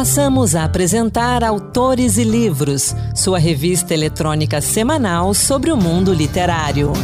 Passamos 0.00 0.54
a 0.54 0.64
apresentar 0.64 1.44
Autores 1.44 2.16
e 2.16 2.24
Livros, 2.24 2.96
sua 3.14 3.38
revista 3.38 3.92
eletrônica 3.92 4.58
semanal 4.62 5.34
sobre 5.34 5.70
o 5.70 5.76
mundo 5.76 6.14
literário. 6.14 6.94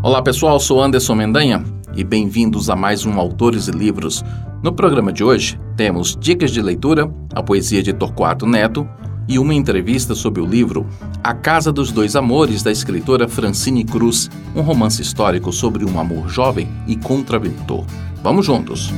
Olá 0.00 0.22
pessoal, 0.22 0.60
sou 0.60 0.80
Anderson 0.80 1.16
Mendanha 1.16 1.64
e 1.96 2.04
bem-vindos 2.04 2.70
a 2.70 2.76
mais 2.76 3.04
um 3.04 3.18
Autores 3.18 3.66
e 3.66 3.72
Livros. 3.72 4.24
No 4.62 4.72
programa 4.72 5.12
de 5.12 5.24
hoje 5.24 5.58
temos 5.76 6.16
dicas 6.16 6.52
de 6.52 6.62
leitura, 6.62 7.12
a 7.34 7.42
poesia 7.42 7.82
de 7.82 7.92
Torquato 7.92 8.46
Neto 8.46 8.88
e 9.28 9.38
uma 9.38 9.54
entrevista 9.54 10.14
sobre 10.14 10.40
o 10.40 10.46
livro 10.46 10.86
A 11.22 11.34
Casa 11.34 11.70
dos 11.70 11.92
Dois 11.92 12.16
Amores, 12.16 12.62
da 12.62 12.72
escritora 12.72 13.28
Francine 13.28 13.84
Cruz, 13.84 14.30
um 14.56 14.62
romance 14.62 15.02
histórico 15.02 15.52
sobre 15.52 15.84
um 15.84 16.00
amor 16.00 16.28
jovem 16.28 16.66
e 16.86 16.96
contraventor. 16.96 17.84
Vamos 18.22 18.46
juntos! 18.46 18.90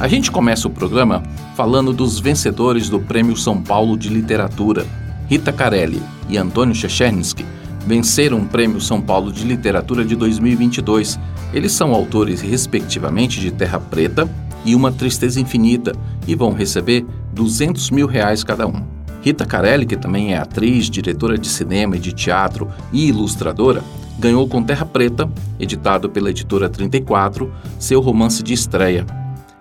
A 0.00 0.08
gente 0.08 0.30
começa 0.30 0.68
o 0.68 0.70
programa 0.70 1.22
falando 1.54 1.92
dos 1.92 2.20
vencedores 2.20 2.90
do 2.90 3.00
Prêmio 3.00 3.36
São 3.36 3.62
Paulo 3.62 3.96
de 3.96 4.10
Literatura. 4.10 4.84
Rita 5.26 5.52
Carelli 5.52 6.02
e 6.28 6.36
Antônio 6.36 6.74
Chechernsky 6.74 7.46
venceram 7.86 8.40
o 8.40 8.46
Prêmio 8.46 8.80
São 8.80 9.00
Paulo 9.00 9.32
de 9.32 9.44
Literatura 9.44 10.04
de 10.04 10.14
2022. 10.16 11.18
Eles 11.54 11.72
são 11.72 11.94
autores, 11.94 12.40
respectivamente, 12.40 13.40
de 13.40 13.50
Terra 13.50 13.80
Preta 13.80 14.28
e 14.66 14.74
Uma 14.74 14.92
Tristeza 14.92 15.40
Infinita 15.40 15.92
e 16.26 16.34
vão 16.34 16.52
receber 16.52 17.06
200 17.32 17.90
mil 17.90 18.06
reais 18.06 18.44
cada 18.44 18.66
um. 18.66 18.95
Rita 19.26 19.44
Carelli, 19.44 19.86
que 19.86 19.96
também 19.96 20.34
é 20.34 20.38
atriz, 20.38 20.88
diretora 20.88 21.36
de 21.36 21.48
cinema 21.48 21.96
e 21.96 21.98
de 21.98 22.12
teatro 22.12 22.70
e 22.92 23.08
ilustradora, 23.08 23.82
ganhou 24.20 24.46
com 24.46 24.62
Terra 24.62 24.86
Preta, 24.86 25.28
editado 25.58 26.08
pela 26.08 26.30
editora 26.30 26.68
34, 26.68 27.52
seu 27.76 28.00
romance 28.00 28.40
de 28.40 28.54
estreia. 28.54 29.04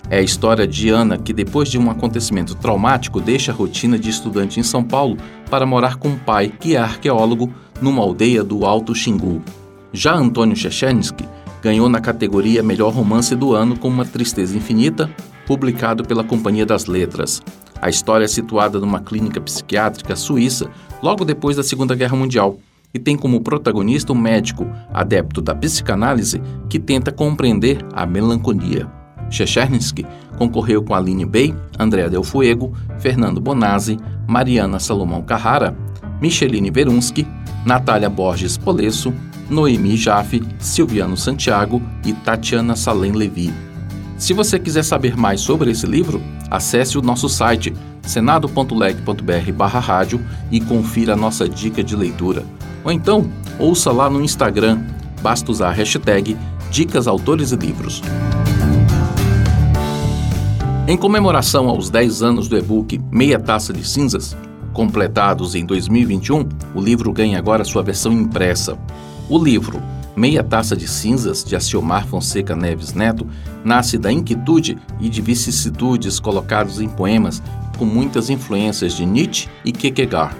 É 0.08 0.20
a 0.20 0.22
história 0.22 0.67
de 0.67 0.90
Ana 0.90 1.17
que, 1.17 1.34
depois 1.34 1.67
de 1.67 1.80
um 1.80 1.90
acontecimento 1.90 2.53
traumático, 2.53 3.20
deixa 3.20 3.52
a 3.52 3.56
rotina 3.56 3.98
de 3.98 4.08
estudante 4.08 4.59
em 4.59 4.64
São 4.64 4.84
Paulo 4.84 5.17
para 5.50 5.66
morar 5.66 5.95
com 5.95 6.09
o 6.09 6.20
pai, 6.20 6.53
que 6.59 6.75
é 6.75 6.80
arqueólogo, 6.80 7.52
numa 7.81 8.03
aldeia 8.03 8.44
do 8.44 8.68
Alto 8.68 8.94
Xingu. 8.94 9.42
Já 9.92 10.14
Antônio 10.14 10.56
Chechensky 10.56 11.28
ganhou 11.64 11.90
na 11.90 12.00
categoria 12.00 12.62
Melhor 12.62 12.94
Romance 12.94 13.36
do 13.36 13.56
Ano 13.56 13.75
com 13.80 13.88
Uma 13.88 14.06
Tristeza 14.06 14.56
Infinita, 14.56 15.09
publicado 15.47 16.03
pela 16.03 16.23
Companhia 16.23 16.68
das 16.68 16.86
Letras. 16.86 17.42
A 17.81 17.90
história 17.90 18.26
é 18.26 18.28
situada 18.28 18.80
numa 18.80 19.00
clínica 19.00 19.40
psiquiátrica 19.42 20.16
suíça 20.16 20.70
logo 21.02 21.26
depois 21.26 21.56
da 21.56 21.64
Segunda 21.64 21.95
Guerra 21.95 22.16
Mundial 22.16 22.58
e 22.94 23.00
tem 23.00 23.18
como 23.18 23.42
protagonista 23.42 24.14
um 24.14 24.16
médico 24.16 24.66
adepto 24.94 25.42
da 25.42 25.54
psicanálise 25.54 26.42
que 26.70 26.80
tenta 26.80 27.12
compreender 27.12 27.80
a 27.94 28.06
melancolia. 28.06 28.88
Chechernsky 29.30 30.06
concorreu 30.38 30.81
com 30.81 30.94
Aline 30.94 31.26
Bey, 31.26 31.53
Andrea 31.78 32.09
Del 32.09 32.23
Fuego, 32.23 32.73
Fernando 33.00 33.42
Bonazzi, 33.42 33.98
Mariana 34.28 34.80
Salomão 34.80 35.22
Carrara, 35.22 35.76
Micheline 36.22 36.72
Verunsky, 36.72 37.28
Natália 37.66 38.09
Borges 38.09 38.58
Polesso, 38.58 39.14
Noemi 39.50 39.98
Jaffe, 39.98 40.42
Silviano 40.58 41.18
Santiago 41.18 41.81
e 42.06 42.14
Tatiana 42.14 42.76
Salem 42.76 43.12
Levi. 43.12 43.53
Se 44.18 44.34
você 44.34 44.58
quiser 44.58 44.84
saber 44.84 45.18
mais 45.18 45.42
sobre 45.42 45.72
esse 45.72 45.86
livro, 45.86 46.22
acesse 46.50 46.98
o 46.98 47.02
nosso 47.02 47.28
site 47.28 47.74
senado.leg.br 48.02 49.80
rádio 49.80 50.24
e 50.50 50.62
confira 50.62 51.14
a 51.14 51.18
nossa 51.18 51.50
dica 51.50 51.84
de 51.84 51.96
leitura. 51.96 52.46
Ou 52.84 52.92
então, 52.92 53.30
ouça 53.60 53.92
lá 53.92 54.10
no 54.10 54.22
Instagram, 54.22 54.84
basta 55.22 55.52
usar 55.52 55.70
a 55.70 55.74
hashtag 55.74 56.38
Dicas 56.72 57.08
Autores 57.08 57.52
e 57.52 57.56
Livros. 57.56 58.02
Em 60.88 60.96
comemoração 60.96 61.68
aos 61.68 61.90
10 61.90 62.22
anos 62.22 62.48
do 62.48 62.58
e-book 62.58 63.02
Meia 63.12 63.40
Taça 63.40 63.74
de 63.74 63.86
Cinzas, 63.86 64.38
completados 64.72 65.56
em 65.56 65.66
2021, 65.66 66.48
o 66.75 66.80
livro 66.80 67.12
ganha 67.12 67.40
agora 67.40 67.64
sua 67.64 67.81
versão 67.81 68.14
impressa. 68.14 68.78
O 69.28 69.44
livro 69.44 69.81
Meia 70.16 70.44
Taça 70.44 70.78
de 70.78 70.88
Cinzas, 70.88 71.44
de 71.44 71.56
Aciomar 71.56 72.08
Fonseca 72.08 72.56
Neves 72.56 72.94
Neto, 72.94 73.28
nasce 73.64 73.98
da 73.98 74.12
inquietude 74.12 74.78
e 75.00 75.09
de 75.09 75.22
vicissitudes 75.22 76.20
colocados 76.20 76.80
em 76.80 76.88
poemas 76.88 77.44
com 77.78 77.84
muitas 77.84 78.30
influências 78.30 78.94
de 78.94 79.06
Nietzsche 79.06 79.50
e 79.66 79.72
Kierkegaard. 79.72 80.36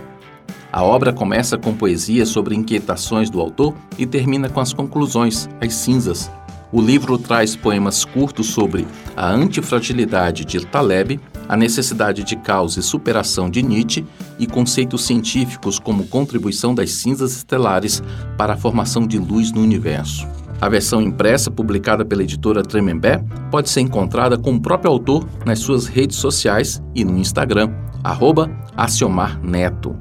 A 0.72 0.84
obra 0.84 1.12
começa 1.14 1.58
com 1.58 1.74
poesia 1.74 2.26
sobre 2.26 2.56
inquietações 2.56 3.30
do 3.30 3.40
autor 3.40 3.74
e 3.98 4.06
termina 4.06 4.50
com 4.50 4.60
as 4.60 4.74
conclusões, 4.74 5.50
as 5.62 5.74
cinzas. 5.74 6.32
O 6.72 6.82
livro 6.82 7.18
traz 7.18 7.56
poemas 7.56 8.04
curtos 8.04 8.48
sobre 8.48 8.86
a 9.16 9.30
antifragilidade 9.30 10.44
de 10.44 10.66
Taleb, 10.66 11.20
a 11.48 11.56
necessidade 11.56 12.24
de 12.24 12.36
causa 12.36 12.80
e 12.80 12.84
superação 12.84 13.50
de 13.50 13.62
Nietzsche 13.62 14.06
e 14.40 14.48
conceitos 14.48 15.06
científicos 15.06 15.80
como 15.80 16.08
contribuição 16.08 16.74
das 16.74 16.92
cinzas 16.92 17.36
estelares 17.36 18.02
para 18.38 18.54
a 18.54 18.58
formação 18.58 19.06
de 19.06 19.18
luz 19.18 19.52
no 19.52 19.62
universo. 19.62 20.28
A 20.62 20.70
versão 20.70 21.02
impressa, 21.02 21.52
publicada 21.52 22.06
pela 22.06 22.24
editora 22.24 22.64
Tremembé, 22.64 23.24
pode 23.52 23.70
ser 23.70 23.82
encontrada 23.82 24.38
com 24.38 24.54
o 24.54 24.60
próprio 24.60 24.92
autor 24.92 25.28
nas 25.46 25.60
suas 25.60 25.86
redes 25.86 26.18
sociais 26.18 26.82
e 26.94 27.04
no 27.04 27.18
Instagram, 27.18 27.72
arroba 28.04 28.50
Aciomar 28.76 29.40
Neto. 29.44 29.96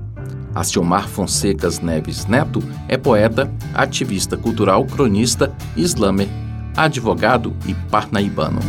Aciomar 0.54 1.09
Fonsecas 1.09 1.81
Neves 1.81 2.27
Neto 2.27 2.62
é 2.88 2.97
poeta, 2.97 3.53
ativista 3.75 4.37
cultural, 4.37 4.84
cronista, 4.84 5.53
islamer, 5.77 6.28
advogado 6.77 7.53
e 7.66 7.75
parnaibano. 7.75 8.60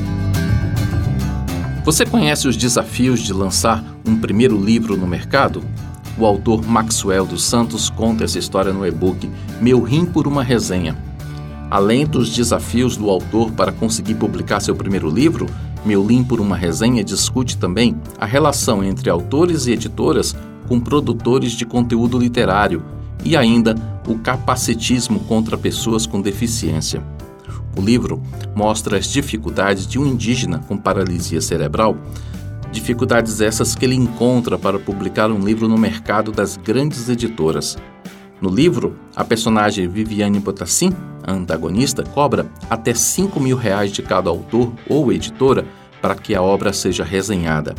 Você 1.85 2.03
conhece 2.03 2.47
os 2.47 2.57
desafios 2.57 3.19
de 3.19 3.31
lançar 3.31 3.85
um 4.03 4.18
primeiro 4.18 4.59
livro 4.59 4.97
no 4.97 5.06
mercado? 5.06 5.63
O 6.18 6.25
autor 6.25 6.66
Maxwell 6.66 7.28
dos 7.28 7.44
Santos 7.44 7.91
conta 7.91 8.23
essa 8.23 8.40
história 8.40 8.73
no 8.73 8.88
e-book 8.88 9.29
Meu 9.62 9.84
Rim 9.84 10.03
por 10.03 10.25
uma 10.25 10.41
Resenha. 10.41 10.97
Além 11.69 12.03
dos 12.03 12.35
desafios 12.35 12.97
do 12.97 13.07
autor 13.07 13.51
para 13.51 13.72
conseguir 13.72 14.16
publicar 14.16 14.62
seu 14.62 14.75
primeiro 14.75 15.12
livro, 15.12 15.46
Meu 15.85 16.03
Rim 16.03 16.23
por 16.23 16.41
uma 16.41 16.57
Resenha 16.57 17.03
discute 17.03 17.56
também 17.56 17.96
a 18.17 18.25
relação 18.25 18.84
entre 18.84 19.07
autores 19.07 19.67
e 19.67 19.73
editoras 19.73 20.35
com 20.67 20.79
produtores 20.79 21.52
de 21.52 21.67
conteúdo 21.67 22.17
literário 22.17 22.84
e 23.23 23.38
ainda 23.38 23.75
o 24.07 24.17
capacitismo 24.17 25.19
contra 25.19 25.56
pessoas 25.56 26.07
com 26.07 26.19
deficiência. 26.19 27.03
O 27.78 27.81
livro 27.81 28.22
mostra 28.56 28.97
as 28.97 29.08
dificuldades 29.08 29.86
de 29.86 30.00
um 30.00 30.06
indígena 30.06 30.59
com 30.68 30.78
paralisia 30.78 31.41
cerebral, 31.41 31.97
dificuldades 32.72 33.41
essas 33.41 33.75
que 33.75 33.86
ele 33.86 33.96
encontra 33.96 34.58
para 34.58 34.80
publicar 34.80 35.30
um 35.30 35.40
livro 35.40 35.68
no 35.68 35.78
mercado 35.78 36.31
das 36.31 36.56
grandes 36.58 37.09
editoras. 37.09 37.78
No 38.41 38.50
livro, 38.50 38.96
a 39.16 39.24
personagem 39.24 39.88
Viviane 39.88 40.40
Botassin, 40.40 40.94
a 41.24 41.31
antagonista, 41.31 42.03
cobra 42.03 42.46
até 42.69 42.94
5 42.94 43.40
mil 43.40 43.58
reais 43.58 43.91
de 43.91 44.02
cada 44.02 44.30
autor 44.30 44.74
ou 44.90 45.12
editora 45.12 45.66
para 46.02 46.16
que 46.16 46.35
a 46.35 46.41
obra 46.41 46.72
seja 46.72 47.03
resenhada. 47.03 47.75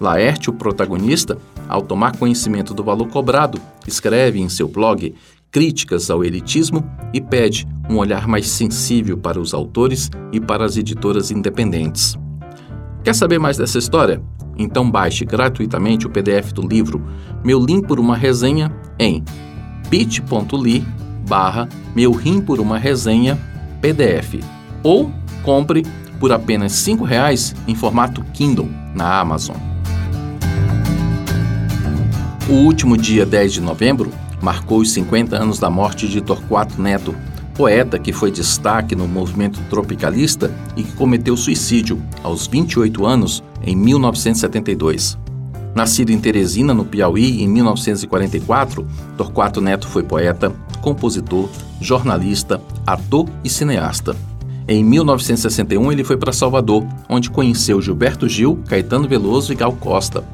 Laerte, 0.00 0.50
o 0.50 0.52
protagonista, 0.52 1.38
ao 1.68 1.82
tomar 1.82 2.16
conhecimento 2.16 2.74
do 2.74 2.84
valor 2.84 3.08
cobrado, 3.08 3.60
escreve 3.86 4.40
em 4.40 4.48
seu 4.48 4.68
blog 4.68 5.14
críticas 5.50 6.10
ao 6.10 6.24
elitismo 6.24 6.84
e 7.12 7.20
pede 7.20 7.66
um 7.88 7.96
olhar 7.96 8.26
mais 8.26 8.48
sensível 8.48 9.16
para 9.16 9.40
os 9.40 9.54
autores 9.54 10.10
e 10.32 10.40
para 10.40 10.64
as 10.64 10.76
editoras 10.76 11.30
independentes. 11.30 12.16
Quer 13.02 13.14
saber 13.14 13.38
mais 13.38 13.56
dessa 13.56 13.78
história? 13.78 14.22
Então 14.58 14.90
baixe 14.90 15.24
gratuitamente 15.24 16.06
o 16.06 16.10
PDF 16.10 16.52
do 16.52 16.66
livro 16.66 17.04
Meu 17.44 17.58
Lim 17.60 17.80
por 17.80 18.00
uma 18.00 18.16
Resenha 18.16 18.74
em 18.98 19.22
bit.ly 19.88 20.84
barra 21.28 21.68
Meu 21.94 22.12
Rim 22.12 22.40
por 22.40 22.58
uma 22.58 22.78
Resenha 22.78 23.38
PDF 23.80 24.42
ou 24.82 25.12
compre 25.42 25.84
por 26.18 26.32
apenas 26.32 26.86
R$ 26.86 26.96
reais 27.04 27.54
em 27.68 27.74
formato 27.74 28.24
Kindle 28.32 28.68
na 28.94 29.20
Amazon. 29.20 29.56
O 32.48 32.52
último 32.52 32.96
dia 32.96 33.26
10 33.26 33.54
de 33.54 33.60
novembro 33.60 34.10
marcou 34.46 34.78
os 34.78 34.92
50 34.92 35.36
anos 35.36 35.58
da 35.58 35.68
morte 35.68 36.06
de 36.06 36.20
Torquato 36.20 36.80
Neto, 36.80 37.12
poeta 37.56 37.98
que 37.98 38.12
foi 38.12 38.30
destaque 38.30 38.94
no 38.94 39.08
movimento 39.08 39.58
tropicalista 39.68 40.54
e 40.76 40.84
que 40.84 40.92
cometeu 40.92 41.36
suicídio 41.36 42.00
aos 42.22 42.46
28 42.46 43.04
anos 43.04 43.42
em 43.60 43.74
1972. 43.74 45.18
Nascido 45.74 46.10
em 46.10 46.20
Teresina, 46.20 46.72
no 46.72 46.84
Piauí, 46.84 47.42
em 47.42 47.48
1944, 47.48 48.86
Torquato 49.16 49.60
Neto 49.60 49.88
foi 49.88 50.04
poeta, 50.04 50.54
compositor, 50.80 51.48
jornalista, 51.80 52.62
ator 52.86 53.28
e 53.42 53.50
cineasta. 53.50 54.14
Em 54.68 54.84
1961, 54.84 55.90
ele 55.90 56.04
foi 56.04 56.16
para 56.16 56.32
Salvador, 56.32 56.86
onde 57.08 57.30
conheceu 57.30 57.82
Gilberto 57.82 58.28
Gil, 58.28 58.60
Caetano 58.68 59.08
Veloso 59.08 59.52
e 59.52 59.56
Gal 59.56 59.72
Costa, 59.72 60.24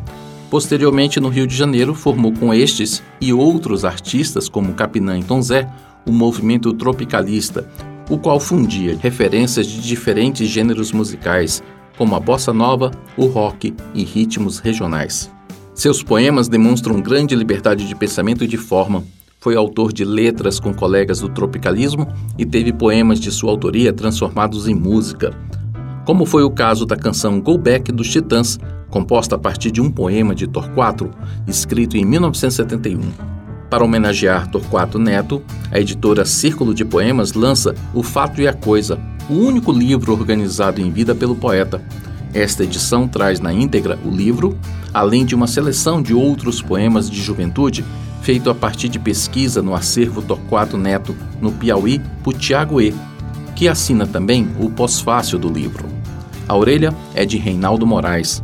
Posteriormente, 0.52 1.18
no 1.18 1.30
Rio 1.30 1.46
de 1.46 1.56
Janeiro, 1.56 1.94
formou 1.94 2.30
com 2.30 2.52
estes 2.52 3.02
e 3.18 3.32
outros 3.32 3.86
artistas 3.86 4.50
como 4.50 4.74
Capinã 4.74 5.18
e 5.18 5.24
Tom 5.24 5.40
Zé 5.40 5.66
o 6.06 6.12
movimento 6.12 6.74
tropicalista, 6.74 7.66
o 8.10 8.18
qual 8.18 8.38
fundia 8.38 8.98
referências 9.00 9.66
de 9.66 9.80
diferentes 9.80 10.46
gêneros 10.46 10.92
musicais, 10.92 11.62
como 11.96 12.14
a 12.14 12.20
bossa 12.20 12.52
nova, 12.52 12.90
o 13.16 13.24
rock 13.24 13.74
e 13.94 14.04
ritmos 14.04 14.58
regionais. 14.58 15.30
Seus 15.74 16.02
poemas 16.02 16.48
demonstram 16.48 17.00
grande 17.00 17.34
liberdade 17.34 17.88
de 17.88 17.94
pensamento 17.94 18.44
e 18.44 18.46
de 18.46 18.58
forma. 18.58 19.02
Foi 19.40 19.56
autor 19.56 19.90
de 19.90 20.04
letras 20.04 20.60
com 20.60 20.74
colegas 20.74 21.20
do 21.20 21.30
tropicalismo 21.30 22.06
e 22.36 22.44
teve 22.44 22.74
poemas 22.74 23.18
de 23.18 23.30
sua 23.30 23.50
autoria 23.50 23.90
transformados 23.90 24.68
em 24.68 24.74
música, 24.74 25.34
como 26.04 26.26
foi 26.26 26.42
o 26.42 26.50
caso 26.50 26.84
da 26.84 26.96
canção 26.96 27.40
Go 27.40 27.56
Back 27.56 27.92
dos 27.92 28.10
Titãs, 28.10 28.58
composta 28.90 29.36
a 29.36 29.38
partir 29.38 29.70
de 29.70 29.80
um 29.80 29.90
poema 29.90 30.34
de 30.34 30.46
Torquato, 30.46 31.10
escrito 31.46 31.96
em 31.96 32.04
1971. 32.04 33.00
Para 33.70 33.84
homenagear 33.84 34.50
Torquato 34.50 34.98
Neto, 34.98 35.42
a 35.70 35.80
editora 35.80 36.24
Círculo 36.24 36.74
de 36.74 36.84
Poemas 36.84 37.32
lança 37.32 37.74
O 37.94 38.02
Fato 38.02 38.40
e 38.40 38.48
a 38.48 38.52
Coisa, 38.52 38.98
o 39.30 39.34
único 39.34 39.72
livro 39.72 40.12
organizado 40.12 40.80
em 40.80 40.90
vida 40.90 41.14
pelo 41.14 41.34
poeta. 41.34 41.82
Esta 42.34 42.64
edição 42.64 43.08
traz 43.08 43.40
na 43.40 43.52
íntegra 43.52 43.98
o 44.04 44.10
livro, 44.10 44.58
além 44.92 45.24
de 45.24 45.34
uma 45.34 45.46
seleção 45.46 46.02
de 46.02 46.12
outros 46.12 46.60
poemas 46.60 47.08
de 47.08 47.20
juventude 47.20 47.84
feito 48.22 48.48
a 48.48 48.54
partir 48.54 48.88
de 48.88 48.98
pesquisa 48.98 49.60
no 49.60 49.74
acervo 49.74 50.22
Torquato 50.22 50.78
Neto, 50.78 51.14
no 51.40 51.50
Piauí, 51.52 52.00
por 52.22 52.34
Tiago 52.34 52.80
E., 52.80 52.94
que 53.62 53.68
assina 53.68 54.04
também 54.04 54.48
o 54.58 54.68
pós-fácil 54.68 55.38
do 55.38 55.48
livro. 55.48 55.86
A 56.48 56.56
orelha 56.56 56.92
é 57.14 57.24
de 57.24 57.38
Reinaldo 57.38 57.86
Moraes. 57.86 58.42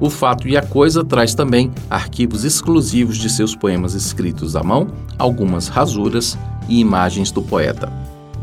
O 0.00 0.08
Fato 0.08 0.48
e 0.48 0.56
a 0.56 0.62
Coisa 0.62 1.04
traz 1.04 1.34
também 1.34 1.70
arquivos 1.90 2.44
exclusivos 2.44 3.18
de 3.18 3.28
seus 3.28 3.54
poemas 3.54 3.92
escritos 3.92 4.56
à 4.56 4.62
mão, 4.62 4.86
algumas 5.18 5.68
rasuras 5.68 6.38
e 6.66 6.80
imagens 6.80 7.30
do 7.30 7.42
poeta. 7.42 7.92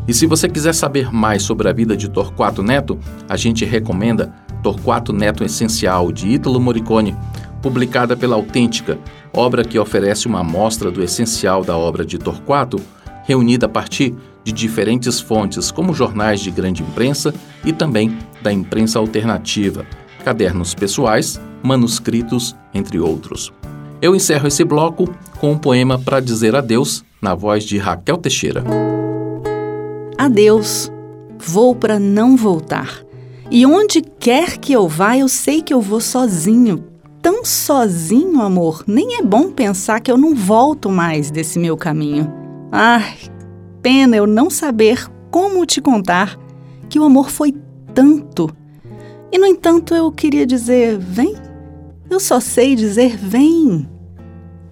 E 0.06 0.14
se 0.14 0.28
você 0.28 0.48
quiser 0.48 0.74
saber 0.74 1.12
mais 1.12 1.42
sobre 1.42 1.68
a 1.68 1.72
vida 1.72 1.96
de 1.96 2.08
Torquato 2.08 2.62
Neto, 2.62 2.96
a 3.28 3.36
gente 3.36 3.64
recomenda 3.64 4.32
Torquato 4.62 5.12
Neto 5.12 5.42
Essencial, 5.42 6.12
de 6.12 6.28
Ítalo 6.28 6.60
Morricone, 6.60 7.16
publicada 7.60 8.16
pela 8.16 8.36
Autêntica, 8.36 8.96
obra 9.32 9.64
que 9.64 9.76
oferece 9.76 10.28
uma 10.28 10.38
amostra 10.38 10.88
do 10.88 11.02
essencial 11.02 11.64
da 11.64 11.76
obra 11.76 12.04
de 12.04 12.16
Torquato, 12.16 12.80
reunida 13.24 13.66
a 13.66 13.68
partir 13.68 14.14
de 14.46 14.52
diferentes 14.52 15.18
fontes, 15.18 15.72
como 15.72 15.92
jornais 15.92 16.38
de 16.38 16.52
grande 16.52 16.80
imprensa 16.80 17.34
e 17.64 17.72
também 17.72 18.16
da 18.40 18.52
imprensa 18.52 18.96
alternativa, 18.96 19.84
cadernos 20.24 20.72
pessoais, 20.72 21.40
manuscritos, 21.64 22.54
entre 22.72 23.00
outros. 23.00 23.52
Eu 24.00 24.14
encerro 24.14 24.46
esse 24.46 24.62
bloco 24.62 25.12
com 25.40 25.50
um 25.50 25.58
poema 25.58 25.98
para 25.98 26.20
dizer 26.20 26.54
adeus, 26.54 27.04
na 27.20 27.34
voz 27.34 27.64
de 27.64 27.76
Raquel 27.76 28.18
Teixeira. 28.18 28.62
Adeus, 30.16 30.92
vou 31.40 31.74
para 31.74 31.98
não 31.98 32.36
voltar. 32.36 33.02
E 33.50 33.66
onde 33.66 34.00
quer 34.00 34.58
que 34.58 34.72
eu 34.72 34.86
vá, 34.86 35.18
eu 35.18 35.28
sei 35.28 35.60
que 35.60 35.74
eu 35.74 35.80
vou 35.80 36.00
sozinho. 36.00 36.84
Tão 37.20 37.44
sozinho, 37.44 38.40
amor, 38.40 38.84
nem 38.86 39.18
é 39.18 39.22
bom 39.22 39.50
pensar 39.50 39.98
que 39.98 40.12
eu 40.12 40.16
não 40.16 40.36
volto 40.36 40.88
mais 40.88 41.32
desse 41.32 41.58
meu 41.58 41.76
caminho. 41.76 42.32
Ai, 42.70 43.16
pena 43.86 44.16
eu 44.16 44.26
não 44.26 44.50
saber 44.50 45.08
como 45.30 45.64
te 45.64 45.80
contar 45.80 46.36
que 46.88 46.98
o 46.98 47.04
amor 47.04 47.30
foi 47.30 47.54
tanto. 47.94 48.50
E, 49.30 49.38
no 49.38 49.46
entanto, 49.46 49.94
eu 49.94 50.10
queria 50.10 50.44
dizer: 50.44 50.98
vem. 50.98 51.36
Eu 52.10 52.18
só 52.18 52.40
sei 52.40 52.74
dizer: 52.74 53.16
vem. 53.16 53.88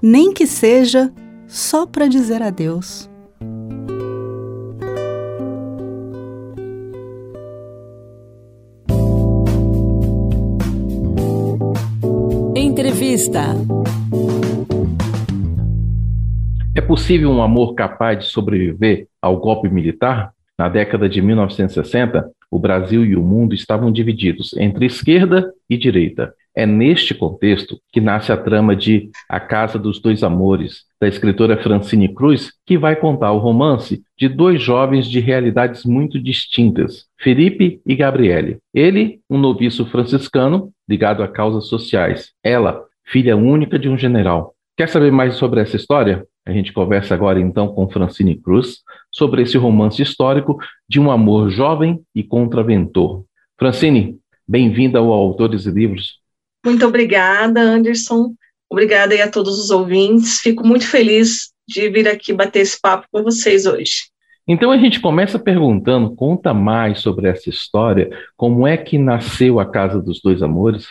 Nem 0.02 0.32
que 0.32 0.48
seja 0.48 1.12
só 1.46 1.86
para 1.86 2.08
dizer 2.08 2.42
adeus. 2.42 3.08
Entrevista. 12.56 13.54
Possível 16.94 17.28
um 17.28 17.42
amor 17.42 17.74
capaz 17.74 18.20
de 18.20 18.26
sobreviver 18.26 19.08
ao 19.20 19.36
golpe 19.36 19.68
militar? 19.68 20.30
Na 20.56 20.68
década 20.68 21.08
de 21.08 21.20
1960, 21.20 22.30
o 22.48 22.56
Brasil 22.56 23.04
e 23.04 23.16
o 23.16 23.20
mundo 23.20 23.52
estavam 23.52 23.90
divididos 23.90 24.56
entre 24.56 24.86
esquerda 24.86 25.52
e 25.68 25.76
direita. 25.76 26.32
É 26.54 26.64
neste 26.64 27.12
contexto 27.12 27.80
que 27.92 28.00
nasce 28.00 28.30
a 28.30 28.36
trama 28.36 28.76
de 28.76 29.10
A 29.28 29.40
Casa 29.40 29.76
dos 29.76 29.98
Dois 29.98 30.22
Amores, 30.22 30.84
da 31.00 31.08
escritora 31.08 31.60
Francine 31.60 32.14
Cruz, 32.14 32.52
que 32.64 32.78
vai 32.78 32.94
contar 32.94 33.32
o 33.32 33.38
romance 33.38 34.00
de 34.16 34.28
dois 34.28 34.62
jovens 34.62 35.08
de 35.08 35.18
realidades 35.18 35.84
muito 35.84 36.22
distintas, 36.22 37.06
Felipe 37.18 37.80
e 37.84 37.96
Gabriele. 37.96 38.58
Ele, 38.72 39.18
um 39.28 39.36
noviço 39.36 39.84
franciscano 39.86 40.70
ligado 40.88 41.24
a 41.24 41.28
causas 41.28 41.66
sociais. 41.66 42.30
Ela, 42.40 42.84
filha 43.04 43.36
única 43.36 43.80
de 43.80 43.88
um 43.88 43.98
general. 43.98 44.54
Quer 44.76 44.88
saber 44.88 45.10
mais 45.10 45.34
sobre 45.34 45.60
essa 45.60 45.74
história? 45.74 46.24
A 46.46 46.52
gente 46.52 46.72
conversa 46.74 47.14
agora 47.14 47.40
então 47.40 47.68
com 47.68 47.88
Francine 47.88 48.36
Cruz 48.36 48.82
sobre 49.10 49.42
esse 49.42 49.56
romance 49.56 50.02
histórico 50.02 50.58
de 50.86 51.00
um 51.00 51.10
amor 51.10 51.48
jovem 51.48 52.02
e 52.14 52.22
contraventor. 52.22 53.24
Francine, 53.58 54.18
bem-vinda 54.46 54.98
ao 54.98 55.10
Autores 55.10 55.64
e 55.64 55.70
Livros. 55.70 56.20
Muito 56.64 56.86
obrigada, 56.86 57.60
Anderson. 57.60 58.34
Obrigada 58.70 59.14
aí 59.14 59.22
a 59.22 59.30
todos 59.30 59.58
os 59.58 59.70
ouvintes. 59.70 60.40
Fico 60.40 60.66
muito 60.66 60.86
feliz 60.86 61.52
de 61.66 61.88
vir 61.88 62.06
aqui 62.06 62.32
bater 62.34 62.60
esse 62.60 62.78
papo 62.78 63.06
com 63.10 63.22
vocês 63.22 63.64
hoje. 63.64 64.10
Então 64.46 64.70
a 64.70 64.76
gente 64.76 65.00
começa 65.00 65.38
perguntando, 65.38 66.14
conta 66.14 66.52
mais 66.52 67.00
sobre 67.00 67.26
essa 67.26 67.48
história, 67.48 68.10
como 68.36 68.66
é 68.66 68.76
que 68.76 68.98
nasceu 68.98 69.58
a 69.58 69.64
Casa 69.64 69.98
dos 69.98 70.20
Dois 70.20 70.42
Amores? 70.42 70.88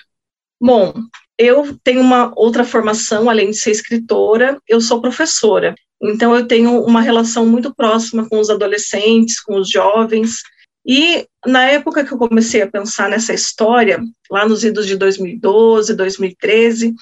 Bom, 0.59 0.91
eu 1.38 1.77
tenho 1.83 2.01
uma 2.01 2.31
outra 2.35 2.63
formação, 2.63 3.30
além 3.30 3.51
de 3.51 3.57
ser 3.57 3.71
escritora, 3.71 4.57
eu 4.68 4.80
sou 4.80 5.01
professora. 5.01 5.75
Então, 6.01 6.35
eu 6.35 6.45
tenho 6.45 6.83
uma 6.83 7.01
relação 7.01 7.45
muito 7.45 7.74
próxima 7.74 8.27
com 8.27 8.39
os 8.39 8.50
adolescentes, 8.50 9.39
com 9.39 9.56
os 9.56 9.69
jovens. 9.69 10.41
E 10.85 11.25
na 11.45 11.65
época 11.69 12.03
que 12.03 12.13
eu 12.13 12.18
comecei 12.18 12.62
a 12.62 12.69
pensar 12.69 13.09
nessa 13.09 13.33
história, 13.33 14.01
lá 14.30 14.45
nos 14.45 14.63
idos 14.63 14.85
de 14.85 14.97
2012, 14.97 15.95
2013, 15.95 16.94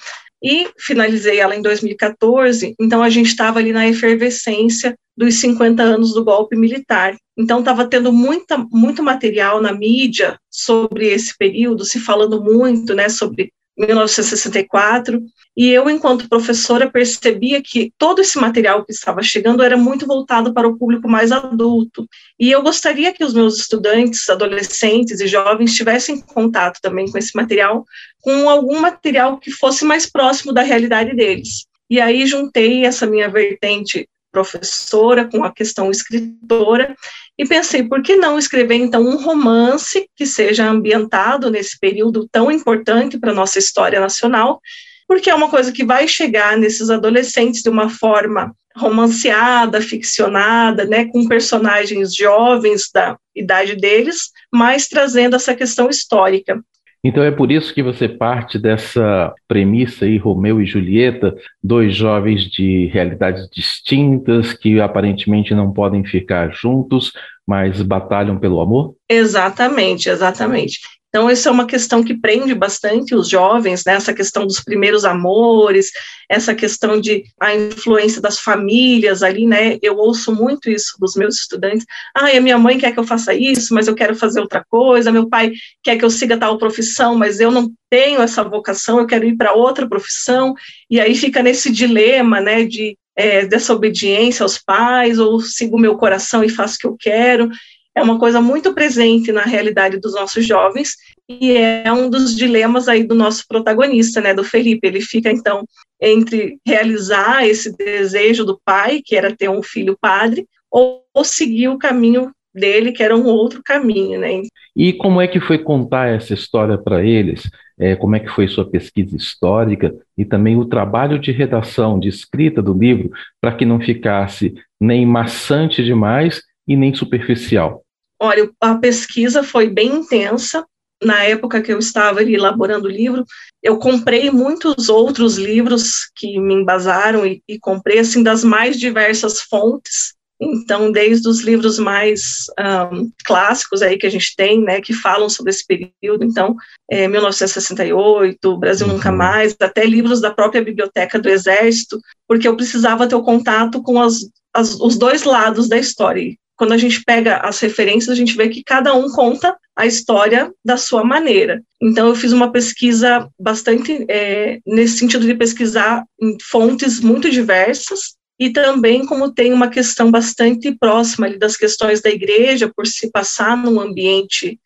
e 0.42 0.68
finalizei 0.76 1.38
ela 1.38 1.54
em 1.54 1.62
2014, 1.62 2.74
então 2.80 3.02
a 3.02 3.08
gente 3.08 3.28
estava 3.28 3.60
ali 3.60 3.72
na 3.72 3.88
efervescência 3.88 4.96
dos 5.16 5.34
50 5.36 5.82
anos 5.82 6.12
do 6.12 6.24
golpe 6.24 6.56
militar. 6.56 7.16
Então 7.38 7.60
estava 7.60 7.86
tendo 7.86 8.12
muita, 8.12 8.58
muito 8.70 9.02
material 9.02 9.60
na 9.60 9.72
mídia 9.72 10.38
sobre 10.50 11.08
esse 11.08 11.36
período, 11.38 11.84
se 11.84 12.00
falando 12.00 12.42
muito 12.42 12.94
né, 12.94 13.08
sobre 13.08 13.52
1964, 13.86 15.22
e 15.56 15.68
eu, 15.68 15.90
enquanto 15.90 16.28
professora, 16.28 16.90
percebia 16.90 17.62
que 17.62 17.92
todo 17.98 18.20
esse 18.20 18.38
material 18.38 18.84
que 18.84 18.92
estava 18.92 19.22
chegando 19.22 19.62
era 19.62 19.76
muito 19.76 20.06
voltado 20.06 20.54
para 20.54 20.66
o 20.66 20.78
público 20.78 21.08
mais 21.08 21.30
adulto, 21.30 22.06
e 22.38 22.50
eu 22.50 22.62
gostaria 22.62 23.12
que 23.12 23.24
os 23.24 23.34
meus 23.34 23.58
estudantes, 23.58 24.28
adolescentes 24.28 25.20
e 25.20 25.26
jovens 25.26 25.74
tivessem 25.74 26.20
contato 26.20 26.78
também 26.80 27.10
com 27.10 27.18
esse 27.18 27.36
material, 27.36 27.84
com 28.20 28.48
algum 28.48 28.80
material 28.80 29.38
que 29.38 29.50
fosse 29.50 29.84
mais 29.84 30.10
próximo 30.10 30.52
da 30.52 30.62
realidade 30.62 31.14
deles. 31.14 31.66
E 31.90 32.00
aí 32.00 32.26
juntei 32.26 32.86
essa 32.86 33.06
minha 33.06 33.28
vertente 33.28 34.08
professora 34.32 35.28
com 35.28 35.44
a 35.44 35.52
questão 35.52 35.90
escritora 35.90 36.96
e 37.38 37.46
pensei, 37.46 37.82
por 37.82 38.02
que 38.02 38.16
não 38.16 38.38
escrever 38.38 38.76
então 38.76 39.02
um 39.02 39.22
romance 39.22 40.08
que 40.16 40.26
seja 40.26 40.68
ambientado 40.68 41.50
nesse 41.50 41.78
período 41.78 42.26
tão 42.32 42.50
importante 42.50 43.18
para 43.18 43.30
a 43.30 43.34
nossa 43.34 43.58
história 43.58 44.00
nacional, 44.00 44.60
porque 45.06 45.30
é 45.30 45.34
uma 45.34 45.50
coisa 45.50 45.70
que 45.70 45.84
vai 45.84 46.08
chegar 46.08 46.56
nesses 46.56 46.88
adolescentes 46.88 47.62
de 47.62 47.68
uma 47.68 47.88
forma 47.88 48.54
romanceada, 48.74 49.80
ficcionada, 49.82 50.84
né, 50.86 51.04
com 51.04 51.28
personagens 51.28 52.14
jovens 52.14 52.88
da 52.92 53.18
idade 53.36 53.76
deles, 53.76 54.30
mas 54.52 54.88
trazendo 54.88 55.36
essa 55.36 55.54
questão 55.54 55.90
histórica. 55.90 56.62
Então 57.04 57.24
é 57.24 57.32
por 57.32 57.50
isso 57.50 57.74
que 57.74 57.82
você 57.82 58.08
parte 58.08 58.58
dessa 58.58 59.34
premissa 59.48 60.04
aí, 60.04 60.16
Romeu 60.16 60.60
e 60.60 60.66
Julieta, 60.66 61.34
dois 61.62 61.96
jovens 61.96 62.44
de 62.44 62.86
realidades 62.92 63.48
distintas 63.50 64.52
que 64.52 64.80
aparentemente 64.80 65.52
não 65.52 65.72
podem 65.72 66.04
ficar 66.04 66.52
juntos, 66.52 67.12
mas 67.46 67.82
batalham 67.82 68.38
pelo 68.38 68.60
amor? 68.60 68.94
Exatamente, 69.08 70.08
exatamente. 70.08 70.78
Então, 71.14 71.30
isso 71.30 71.46
é 71.46 71.52
uma 71.52 71.66
questão 71.66 72.02
que 72.02 72.16
prende 72.16 72.54
bastante 72.54 73.14
os 73.14 73.28
jovens, 73.28 73.84
né? 73.84 73.92
essa 73.92 74.14
questão 74.14 74.46
dos 74.46 74.60
primeiros 74.60 75.04
amores, 75.04 75.90
essa 76.26 76.54
questão 76.54 76.98
de 76.98 77.24
a 77.38 77.54
influência 77.54 78.18
das 78.18 78.38
famílias 78.38 79.22
ali, 79.22 79.46
né? 79.46 79.76
Eu 79.82 79.98
ouço 79.98 80.34
muito 80.34 80.70
isso 80.70 80.96
dos 80.98 81.14
meus 81.14 81.36
estudantes. 81.36 81.84
Ah, 82.16 82.34
a 82.34 82.40
minha 82.40 82.56
mãe 82.56 82.78
quer 82.78 82.92
que 82.92 82.98
eu 82.98 83.04
faça 83.04 83.34
isso, 83.34 83.74
mas 83.74 83.88
eu 83.88 83.94
quero 83.94 84.16
fazer 84.16 84.40
outra 84.40 84.64
coisa. 84.66 85.12
Meu 85.12 85.28
pai 85.28 85.52
quer 85.82 85.98
que 85.98 86.04
eu 86.04 86.08
siga 86.08 86.38
tal 86.38 86.56
profissão, 86.56 87.14
mas 87.14 87.40
eu 87.40 87.50
não 87.50 87.70
tenho 87.90 88.22
essa 88.22 88.42
vocação, 88.42 88.98
eu 88.98 89.06
quero 89.06 89.26
ir 89.26 89.36
para 89.36 89.52
outra 89.52 89.86
profissão. 89.86 90.54
E 90.88 90.98
aí 90.98 91.14
fica 91.14 91.42
nesse 91.42 91.70
dilema, 91.70 92.40
né? 92.40 92.64
De 92.64 92.96
é, 93.14 93.44
dessa 93.44 93.74
obediência 93.74 94.42
aos 94.44 94.56
pais, 94.56 95.18
ou 95.18 95.40
sigo 95.42 95.78
meu 95.78 95.98
coração 95.98 96.42
e 96.42 96.48
faço 96.48 96.76
o 96.76 96.78
que 96.78 96.86
eu 96.86 96.96
quero. 96.98 97.50
É 97.94 98.02
uma 98.02 98.18
coisa 98.18 98.40
muito 98.40 98.72
presente 98.72 99.32
na 99.32 99.42
realidade 99.42 99.98
dos 99.98 100.14
nossos 100.14 100.46
jovens 100.46 100.96
e 101.28 101.52
é 101.52 101.92
um 101.92 102.08
dos 102.08 102.34
dilemas 102.34 102.88
aí 102.88 103.04
do 103.04 103.14
nosso 103.14 103.44
protagonista, 103.46 104.20
né, 104.20 104.34
do 104.34 104.42
Felipe. 104.42 104.86
Ele 104.86 105.00
fica 105.00 105.30
então 105.30 105.64
entre 106.00 106.58
realizar 106.66 107.46
esse 107.46 107.76
desejo 107.76 108.44
do 108.44 108.60
pai, 108.64 109.00
que 109.04 109.14
era 109.14 109.34
ter 109.34 109.48
um 109.48 109.62
filho 109.62 109.96
padre, 110.00 110.46
ou, 110.70 111.04
ou 111.14 111.24
seguir 111.24 111.68
o 111.68 111.78
caminho 111.78 112.32
dele, 112.54 112.92
que 112.92 113.02
era 113.02 113.16
um 113.16 113.26
outro 113.26 113.62
caminho, 113.64 114.20
né? 114.20 114.42
E 114.74 114.92
como 114.92 115.20
é 115.20 115.28
que 115.28 115.40
foi 115.40 115.58
contar 115.58 116.08
essa 116.08 116.34
história 116.34 116.76
para 116.76 117.04
eles? 117.04 117.48
É, 117.78 117.96
como 117.96 118.16
é 118.16 118.20
que 118.20 118.28
foi 118.28 118.46
sua 118.48 118.68
pesquisa 118.68 119.16
histórica 119.16 119.94
e 120.16 120.24
também 120.24 120.56
o 120.56 120.64
trabalho 120.64 121.18
de 121.18 121.32
redação, 121.32 121.98
de 121.98 122.08
escrita 122.08 122.62
do 122.62 122.72
livro, 122.72 123.10
para 123.40 123.54
que 123.54 123.64
não 123.64 123.80
ficasse 123.80 124.54
nem 124.80 125.06
maçante 125.06 125.82
demais 125.82 126.42
e 126.72 126.76
nem 126.76 126.94
superficial? 126.94 127.82
Olha, 128.20 128.50
a 128.60 128.76
pesquisa 128.76 129.42
foi 129.42 129.68
bem 129.68 129.88
intensa. 129.88 130.64
Na 131.02 131.24
época 131.24 131.60
que 131.60 131.72
eu 131.72 131.80
estava 131.80 132.22
elaborando 132.22 132.86
o 132.86 132.90
livro, 132.90 133.24
eu 133.60 133.76
comprei 133.78 134.30
muitos 134.30 134.88
outros 134.88 135.36
livros 135.36 136.08
que 136.14 136.38
me 136.38 136.54
embasaram 136.54 137.26
e, 137.26 137.42
e 137.48 137.58
comprei 137.58 137.98
assim 137.98 138.22
das 138.22 138.44
mais 138.44 138.78
diversas 138.78 139.40
fontes. 139.40 140.14
Então, 140.40 140.90
desde 140.90 141.28
os 141.28 141.40
livros 141.40 141.78
mais 141.78 142.46
um, 142.92 143.10
clássicos 143.24 143.82
aí 143.82 143.96
que 143.96 144.06
a 144.06 144.10
gente 144.10 144.34
tem, 144.36 144.60
né, 144.60 144.80
que 144.80 144.92
falam 144.92 145.28
sobre 145.28 145.50
esse 145.50 145.64
período, 145.66 146.24
então, 146.24 146.56
é, 146.90 147.06
1968, 147.06 148.56
Brasil 148.56 148.86
uhum. 148.86 148.94
Nunca 148.94 149.12
Mais, 149.12 149.56
até 149.60 149.84
livros 149.84 150.20
da 150.20 150.32
própria 150.32 150.62
Biblioteca 150.62 151.18
do 151.18 151.28
Exército, 151.28 152.00
porque 152.26 152.46
eu 152.46 152.56
precisava 152.56 153.06
ter 153.06 153.14
o 153.14 153.22
contato 153.22 153.82
com 153.82 154.00
as, 154.00 154.20
as, 154.54 154.74
os 154.80 154.96
dois 154.96 155.24
lados 155.24 155.68
da 155.68 155.78
história. 155.78 156.36
Quando 156.56 156.72
a 156.72 156.78
gente 156.78 157.02
pega 157.04 157.38
as 157.38 157.58
referências, 157.60 158.10
a 158.10 158.14
gente 158.14 158.36
vê 158.36 158.48
que 158.48 158.62
cada 158.62 158.94
um 158.94 159.10
conta 159.10 159.56
a 159.74 159.86
história 159.86 160.52
da 160.64 160.76
sua 160.76 161.02
maneira. 161.02 161.62
Então, 161.80 162.08
eu 162.08 162.14
fiz 162.14 162.32
uma 162.32 162.52
pesquisa 162.52 163.28
bastante 163.38 164.04
é, 164.08 164.60
nesse 164.66 164.98
sentido 164.98 165.26
de 165.26 165.34
pesquisar 165.34 166.04
em 166.20 166.36
fontes 166.40 167.00
muito 167.00 167.30
diversas, 167.30 168.16
e 168.38 168.50
também 168.50 169.06
como 169.06 169.32
tem 169.32 169.52
uma 169.52 169.68
questão 169.68 170.10
bastante 170.10 170.74
próxima 170.74 171.26
ali 171.26 171.38
das 171.38 171.56
questões 171.56 172.00
da 172.00 172.10
igreja, 172.10 172.72
por 172.74 172.86
se 172.86 173.10
passar 173.10 173.56
num 173.56 173.80
ambiente 173.80 174.58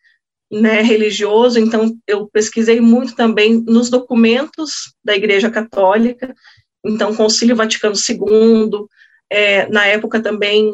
né, 0.51 0.81
religioso, 0.81 1.59
então 1.59 1.95
eu 2.07 2.27
pesquisei 2.27 2.79
muito 2.79 3.15
também 3.15 3.63
nos 3.67 3.89
documentos 3.89 4.93
da 5.03 5.15
Igreja 5.15 5.51
Católica, 5.51 6.33
então 6.85 7.15
Concílio 7.15 7.55
Vaticano 7.55 7.95
II, 7.95 8.85
é, 9.29 9.67
na 9.69 9.85
época 9.85 10.21
também 10.21 10.73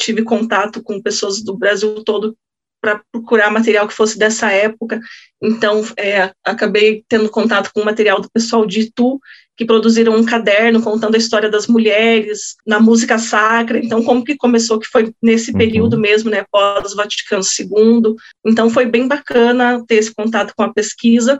tive 0.00 0.22
contato 0.22 0.82
com 0.82 1.02
pessoas 1.02 1.42
do 1.42 1.56
Brasil 1.56 2.02
todo 2.04 2.36
para 2.80 3.02
procurar 3.12 3.50
material 3.50 3.86
que 3.86 3.94
fosse 3.94 4.18
dessa 4.18 4.50
época, 4.50 4.98
então 5.42 5.84
é, 5.98 6.32
acabei 6.42 7.04
tendo 7.08 7.28
contato 7.28 7.70
com 7.74 7.82
o 7.82 7.84
material 7.84 8.20
do 8.20 8.30
pessoal 8.30 8.64
de 8.64 8.80
Itu, 8.80 9.20
que 9.54 9.66
produziram 9.66 10.16
um 10.16 10.24
caderno 10.24 10.80
contando 10.80 11.14
a 11.14 11.18
história 11.18 11.50
das 11.50 11.66
mulheres 11.66 12.56
na 12.66 12.80
música 12.80 13.18
sacra. 13.18 13.78
Então, 13.78 14.02
como 14.02 14.24
que 14.24 14.34
começou, 14.34 14.78
que 14.78 14.86
foi 14.86 15.12
nesse 15.22 15.52
uhum. 15.52 15.58
período 15.58 15.98
mesmo, 15.98 16.30
né, 16.30 16.46
pós 16.50 16.94
Vaticano 16.94 17.42
II. 17.42 18.14
Então, 18.46 18.70
foi 18.70 18.86
bem 18.86 19.06
bacana 19.06 19.84
ter 19.86 19.96
esse 19.96 20.14
contato 20.14 20.54
com 20.56 20.62
a 20.62 20.72
pesquisa 20.72 21.38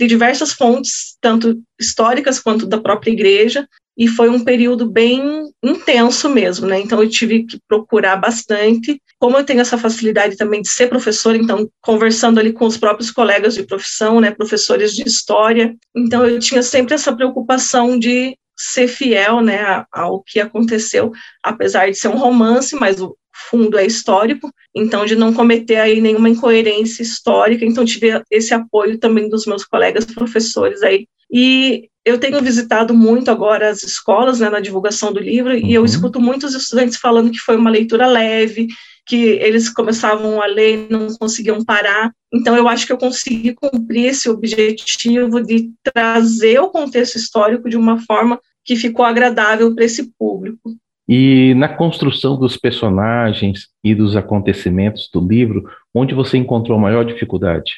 de 0.00 0.06
diversas 0.06 0.52
fontes, 0.52 1.18
tanto 1.20 1.60
históricas 1.78 2.40
quanto 2.40 2.66
da 2.66 2.78
própria 2.78 3.10
igreja, 3.10 3.68
e 3.98 4.06
foi 4.06 4.28
um 4.28 4.44
período 4.44 4.88
bem 4.88 5.20
intenso 5.60 6.28
mesmo, 6.28 6.68
né? 6.68 6.78
Então 6.78 7.02
eu 7.02 7.08
tive 7.08 7.44
que 7.44 7.58
procurar 7.66 8.14
bastante. 8.14 9.02
Como 9.18 9.36
eu 9.36 9.44
tenho 9.44 9.60
essa 9.60 9.76
facilidade 9.76 10.36
também 10.36 10.62
de 10.62 10.68
ser 10.68 10.88
professora, 10.88 11.36
então 11.36 11.68
conversando 11.82 12.38
ali 12.38 12.52
com 12.52 12.64
os 12.64 12.76
próprios 12.76 13.10
colegas 13.10 13.54
de 13.54 13.64
profissão, 13.64 14.20
né, 14.20 14.30
professores 14.30 14.94
de 14.94 15.02
história, 15.02 15.74
então 15.96 16.24
eu 16.24 16.38
tinha 16.38 16.62
sempre 16.62 16.94
essa 16.94 17.12
preocupação 17.14 17.98
de 17.98 18.38
ser 18.56 18.86
fiel, 18.86 19.40
né, 19.40 19.84
ao 19.92 20.22
que 20.22 20.38
aconteceu, 20.38 21.10
apesar 21.42 21.90
de 21.90 21.98
ser 21.98 22.08
um 22.08 22.18
romance, 22.18 22.76
mas 22.76 23.00
o 23.00 23.16
fundo 23.50 23.78
é 23.78 23.86
histórico, 23.86 24.50
então 24.74 25.06
de 25.06 25.16
não 25.16 25.32
cometer 25.32 25.76
aí 25.76 26.00
nenhuma 26.00 26.28
incoerência 26.28 27.02
histórica, 27.02 27.64
então 27.64 27.84
tive 27.84 28.22
esse 28.30 28.54
apoio 28.54 28.98
também 28.98 29.28
dos 29.28 29.46
meus 29.46 29.64
colegas 29.64 30.04
professores 30.04 30.82
aí. 30.82 31.06
E 31.30 31.88
eu 32.08 32.18
tenho 32.18 32.40
visitado 32.42 32.94
muito 32.94 33.30
agora 33.30 33.68
as 33.68 33.82
escolas, 33.82 34.40
né, 34.40 34.48
na 34.48 34.60
divulgação 34.60 35.12
do 35.12 35.20
livro, 35.20 35.52
uhum. 35.52 35.58
e 35.58 35.74
eu 35.74 35.82
uhum. 35.82 35.86
escuto 35.86 36.20
muitos 36.20 36.54
estudantes 36.54 36.96
falando 36.96 37.30
que 37.30 37.38
foi 37.38 37.56
uma 37.56 37.70
leitura 37.70 38.06
leve, 38.06 38.68
que 39.06 39.16
eles 39.16 39.70
começavam 39.70 40.40
a 40.40 40.46
ler 40.46 40.74
e 40.74 40.92
não 40.92 41.08
conseguiam 41.16 41.64
parar. 41.64 42.12
Então, 42.32 42.56
eu 42.56 42.68
acho 42.68 42.86
que 42.86 42.92
eu 42.92 42.98
consegui 42.98 43.54
cumprir 43.54 44.06
esse 44.06 44.28
objetivo 44.28 45.42
de 45.42 45.70
trazer 45.82 46.60
o 46.60 46.68
contexto 46.68 47.16
histórico 47.16 47.70
de 47.70 47.76
uma 47.76 47.98
forma 48.00 48.38
que 48.64 48.76
ficou 48.76 49.04
agradável 49.04 49.74
para 49.74 49.84
esse 49.84 50.12
público. 50.18 50.76
E 51.08 51.54
na 51.54 51.70
construção 51.70 52.38
dos 52.38 52.58
personagens 52.58 53.68
e 53.82 53.94
dos 53.94 54.14
acontecimentos 54.14 55.08
do 55.10 55.26
livro, 55.26 55.64
onde 55.94 56.14
você 56.14 56.36
encontrou 56.36 56.78
maior 56.78 57.02
dificuldade? 57.02 57.72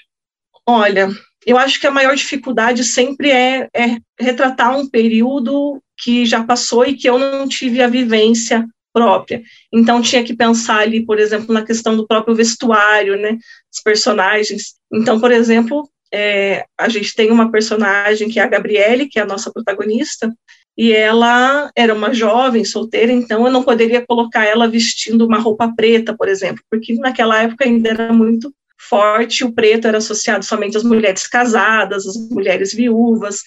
Olha, 0.66 1.08
eu 1.46 1.56
acho 1.56 1.80
que 1.80 1.86
a 1.86 1.90
maior 1.90 2.14
dificuldade 2.14 2.84
sempre 2.84 3.30
é, 3.30 3.68
é, 3.74 3.96
retratar 4.18 4.78
um 4.78 4.88
período 4.88 5.82
que 5.98 6.24
já 6.24 6.44
passou 6.44 6.84
e 6.84 6.94
que 6.94 7.08
eu 7.08 7.18
não 7.18 7.48
tive 7.48 7.82
a 7.82 7.88
vivência 7.88 8.66
própria. 8.92 9.42
Então 9.72 10.02
tinha 10.02 10.24
que 10.24 10.34
pensar 10.34 10.80
ali, 10.80 11.04
por 11.04 11.18
exemplo, 11.18 11.54
na 11.54 11.64
questão 11.64 11.96
do 11.96 12.06
próprio 12.06 12.34
vestuário, 12.34 13.16
né, 13.16 13.38
os 13.72 13.80
personagens. 13.82 14.74
Então, 14.92 15.20
por 15.20 15.30
exemplo, 15.30 15.88
é, 16.12 16.64
a 16.78 16.88
gente 16.88 17.14
tem 17.14 17.30
uma 17.30 17.50
personagem 17.50 18.28
que 18.28 18.40
é 18.40 18.42
a 18.42 18.48
Gabriele, 18.48 19.06
que 19.06 19.18
é 19.18 19.22
a 19.22 19.26
nossa 19.26 19.52
protagonista, 19.52 20.32
e 20.76 20.92
ela 20.92 21.70
era 21.76 21.94
uma 21.94 22.12
jovem 22.12 22.64
solteira, 22.64 23.12
então 23.12 23.44
eu 23.44 23.52
não 23.52 23.62
poderia 23.62 24.04
colocar 24.06 24.46
ela 24.46 24.68
vestindo 24.68 25.26
uma 25.26 25.38
roupa 25.38 25.72
preta, 25.74 26.16
por 26.16 26.28
exemplo, 26.28 26.62
porque 26.70 26.94
naquela 26.94 27.42
época 27.42 27.64
ainda 27.64 27.90
era 27.90 28.12
muito 28.12 28.52
forte, 28.88 29.44
o 29.44 29.52
preto 29.52 29.86
era 29.86 29.98
associado 29.98 30.44
somente 30.44 30.76
às 30.76 30.82
mulheres 30.82 31.26
casadas, 31.26 32.06
às 32.06 32.16
mulheres 32.30 32.72
viúvas. 32.72 33.40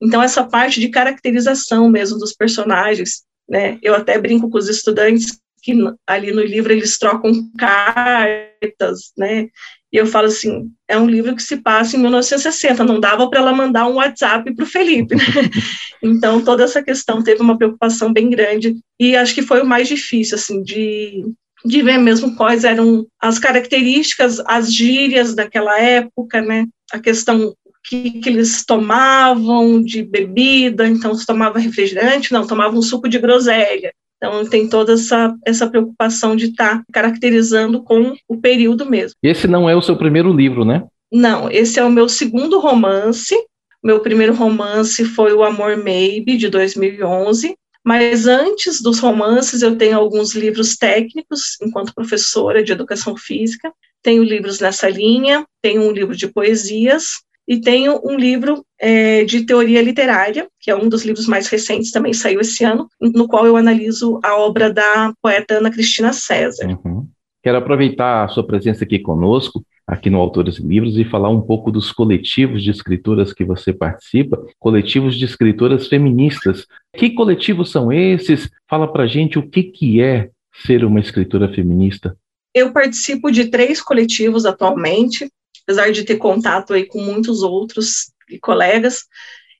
Então, 0.00 0.22
essa 0.22 0.44
parte 0.44 0.80
de 0.80 0.88
caracterização 0.88 1.88
mesmo 1.88 2.18
dos 2.18 2.32
personagens, 2.32 3.22
né? 3.48 3.78
Eu 3.82 3.94
até 3.94 4.18
brinco 4.18 4.48
com 4.48 4.58
os 4.58 4.68
estudantes 4.68 5.38
que 5.62 5.74
ali 6.06 6.32
no 6.32 6.42
livro 6.42 6.72
eles 6.72 6.98
trocam 6.98 7.32
cartas, 7.58 9.12
né? 9.16 9.48
E 9.92 9.96
eu 9.96 10.06
falo 10.06 10.26
assim, 10.26 10.70
é 10.86 10.98
um 10.98 11.08
livro 11.08 11.34
que 11.34 11.42
se 11.42 11.56
passa 11.56 11.96
em 11.96 12.00
1960, 12.00 12.84
não 12.84 13.00
dava 13.00 13.28
para 13.28 13.40
ela 13.40 13.52
mandar 13.52 13.86
um 13.86 13.94
WhatsApp 13.94 14.54
para 14.54 14.64
o 14.64 14.68
Felipe, 14.68 15.14
né? 15.14 15.24
Então, 16.00 16.44
toda 16.44 16.62
essa 16.62 16.80
questão 16.80 17.24
teve 17.24 17.42
uma 17.42 17.58
preocupação 17.58 18.12
bem 18.12 18.30
grande, 18.30 18.76
e 19.00 19.16
acho 19.16 19.34
que 19.34 19.42
foi 19.42 19.60
o 19.60 19.66
mais 19.66 19.88
difícil, 19.88 20.36
assim, 20.36 20.62
de 20.62 21.24
de 21.64 21.82
ver 21.82 21.98
mesmo 21.98 22.34
quais 22.36 22.64
eram 22.64 23.06
as 23.20 23.38
características, 23.38 24.40
as 24.46 24.72
gírias 24.72 25.34
daquela 25.34 25.78
época, 25.80 26.40
né? 26.40 26.66
A 26.92 26.98
questão 26.98 27.54
que, 27.84 28.12
que 28.20 28.28
eles 28.28 28.64
tomavam 28.64 29.82
de 29.82 30.02
bebida, 30.02 30.86
então 30.86 31.14
se 31.14 31.26
tomava 31.26 31.58
refrigerante, 31.58 32.32
não, 32.32 32.46
tomava 32.46 32.76
um 32.76 32.82
suco 32.82 33.08
de 33.08 33.18
groselha. 33.18 33.92
Então 34.16 34.44
tem 34.44 34.68
toda 34.68 34.94
essa, 34.94 35.34
essa 35.46 35.68
preocupação 35.68 36.34
de 36.34 36.46
estar 36.46 36.78
tá 36.78 36.84
caracterizando 36.92 37.82
com 37.82 38.14
o 38.28 38.36
período 38.36 38.84
mesmo. 38.84 39.14
Esse 39.22 39.46
não 39.46 39.70
é 39.70 39.76
o 39.76 39.82
seu 39.82 39.96
primeiro 39.96 40.32
livro, 40.32 40.64
né? 40.64 40.84
Não, 41.10 41.50
esse 41.50 41.78
é 41.78 41.84
o 41.84 41.90
meu 41.90 42.08
segundo 42.08 42.58
romance. 42.58 43.34
Meu 43.82 44.00
primeiro 44.00 44.34
romance 44.34 45.04
foi 45.04 45.32
O 45.32 45.44
Amor 45.44 45.76
Maybe, 45.76 46.36
de 46.36 46.48
2011. 46.48 47.54
Mas 47.88 48.26
antes 48.26 48.82
dos 48.82 49.00
romances, 49.00 49.62
eu 49.62 49.74
tenho 49.74 49.96
alguns 49.96 50.34
livros 50.34 50.76
técnicos, 50.76 51.56
enquanto 51.62 51.94
professora 51.94 52.62
de 52.62 52.70
educação 52.70 53.16
física. 53.16 53.72
Tenho 54.02 54.22
livros 54.22 54.60
nessa 54.60 54.90
linha, 54.90 55.46
tenho 55.62 55.80
um 55.80 55.90
livro 55.90 56.14
de 56.14 56.26
poesias 56.28 57.22
e 57.48 57.58
tenho 57.58 57.98
um 58.04 58.14
livro 58.14 58.62
é, 58.78 59.24
de 59.24 59.46
teoria 59.46 59.80
literária, 59.80 60.46
que 60.60 60.70
é 60.70 60.76
um 60.76 60.86
dos 60.86 61.02
livros 61.02 61.26
mais 61.26 61.46
recentes, 61.48 61.90
também 61.90 62.12
saiu 62.12 62.40
esse 62.40 62.62
ano, 62.62 62.86
no 63.00 63.26
qual 63.26 63.46
eu 63.46 63.56
analiso 63.56 64.20
a 64.22 64.36
obra 64.36 64.70
da 64.70 65.14
poeta 65.22 65.54
Ana 65.54 65.70
Cristina 65.70 66.12
César. 66.12 66.66
Uhum. 66.66 67.08
Quero 67.42 67.56
aproveitar 67.56 68.26
a 68.26 68.28
sua 68.28 68.46
presença 68.46 68.84
aqui 68.84 68.98
conosco 68.98 69.64
aqui 69.88 70.10
no 70.10 70.18
Autores 70.18 70.58
e 70.58 70.62
Livros 70.62 70.98
e 70.98 71.04
falar 71.04 71.30
um 71.30 71.40
pouco 71.40 71.72
dos 71.72 71.90
coletivos 71.90 72.62
de 72.62 72.70
escritoras 72.70 73.32
que 73.32 73.42
você 73.42 73.72
participa, 73.72 74.38
coletivos 74.58 75.16
de 75.16 75.24
escritoras 75.24 75.88
feministas. 75.88 76.66
Que 76.94 77.08
coletivos 77.10 77.70
são 77.70 77.90
esses? 77.90 78.50
Fala 78.68 78.92
pra 78.92 79.06
gente 79.06 79.38
o 79.38 79.48
que, 79.48 79.62
que 79.62 80.02
é 80.02 80.28
ser 80.62 80.84
uma 80.84 81.00
escritora 81.00 81.48
feminista. 81.48 82.14
Eu 82.54 82.70
participo 82.70 83.30
de 83.30 83.46
três 83.46 83.80
coletivos 83.80 84.44
atualmente, 84.44 85.30
apesar 85.62 85.90
de 85.90 86.04
ter 86.04 86.16
contato 86.16 86.74
aí 86.74 86.84
com 86.84 87.00
muitos 87.00 87.42
outros 87.42 88.12
colegas. 88.42 89.06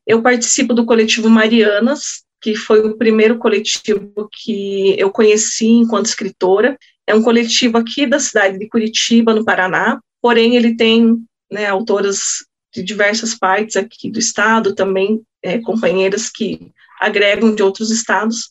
Eu 0.06 0.20
participo 0.20 0.74
do 0.74 0.84
coletivo 0.84 1.30
Marianas, 1.30 2.22
que 2.42 2.54
foi 2.54 2.80
o 2.80 2.98
primeiro 2.98 3.38
coletivo 3.38 4.28
que 4.30 4.94
eu 4.98 5.10
conheci 5.10 5.68
enquanto 5.68 6.06
escritora. 6.06 6.76
é 7.06 7.14
um 7.14 7.22
coletivo 7.22 7.78
aqui 7.78 8.06
da 8.06 8.18
cidade 8.18 8.58
de 8.58 8.68
Curitiba, 8.68 9.32
no 9.32 9.42
Paraná, 9.42 9.98
porém 10.28 10.56
ele 10.56 10.76
tem 10.76 11.24
né, 11.50 11.64
autoras 11.64 12.44
de 12.74 12.82
diversas 12.82 13.34
partes 13.34 13.76
aqui 13.76 14.10
do 14.10 14.18
estado, 14.18 14.74
também 14.74 15.22
é, 15.42 15.58
companheiras 15.58 16.28
que 16.28 16.70
agregam 17.00 17.54
de 17.54 17.62
outros 17.62 17.90
estados. 17.90 18.50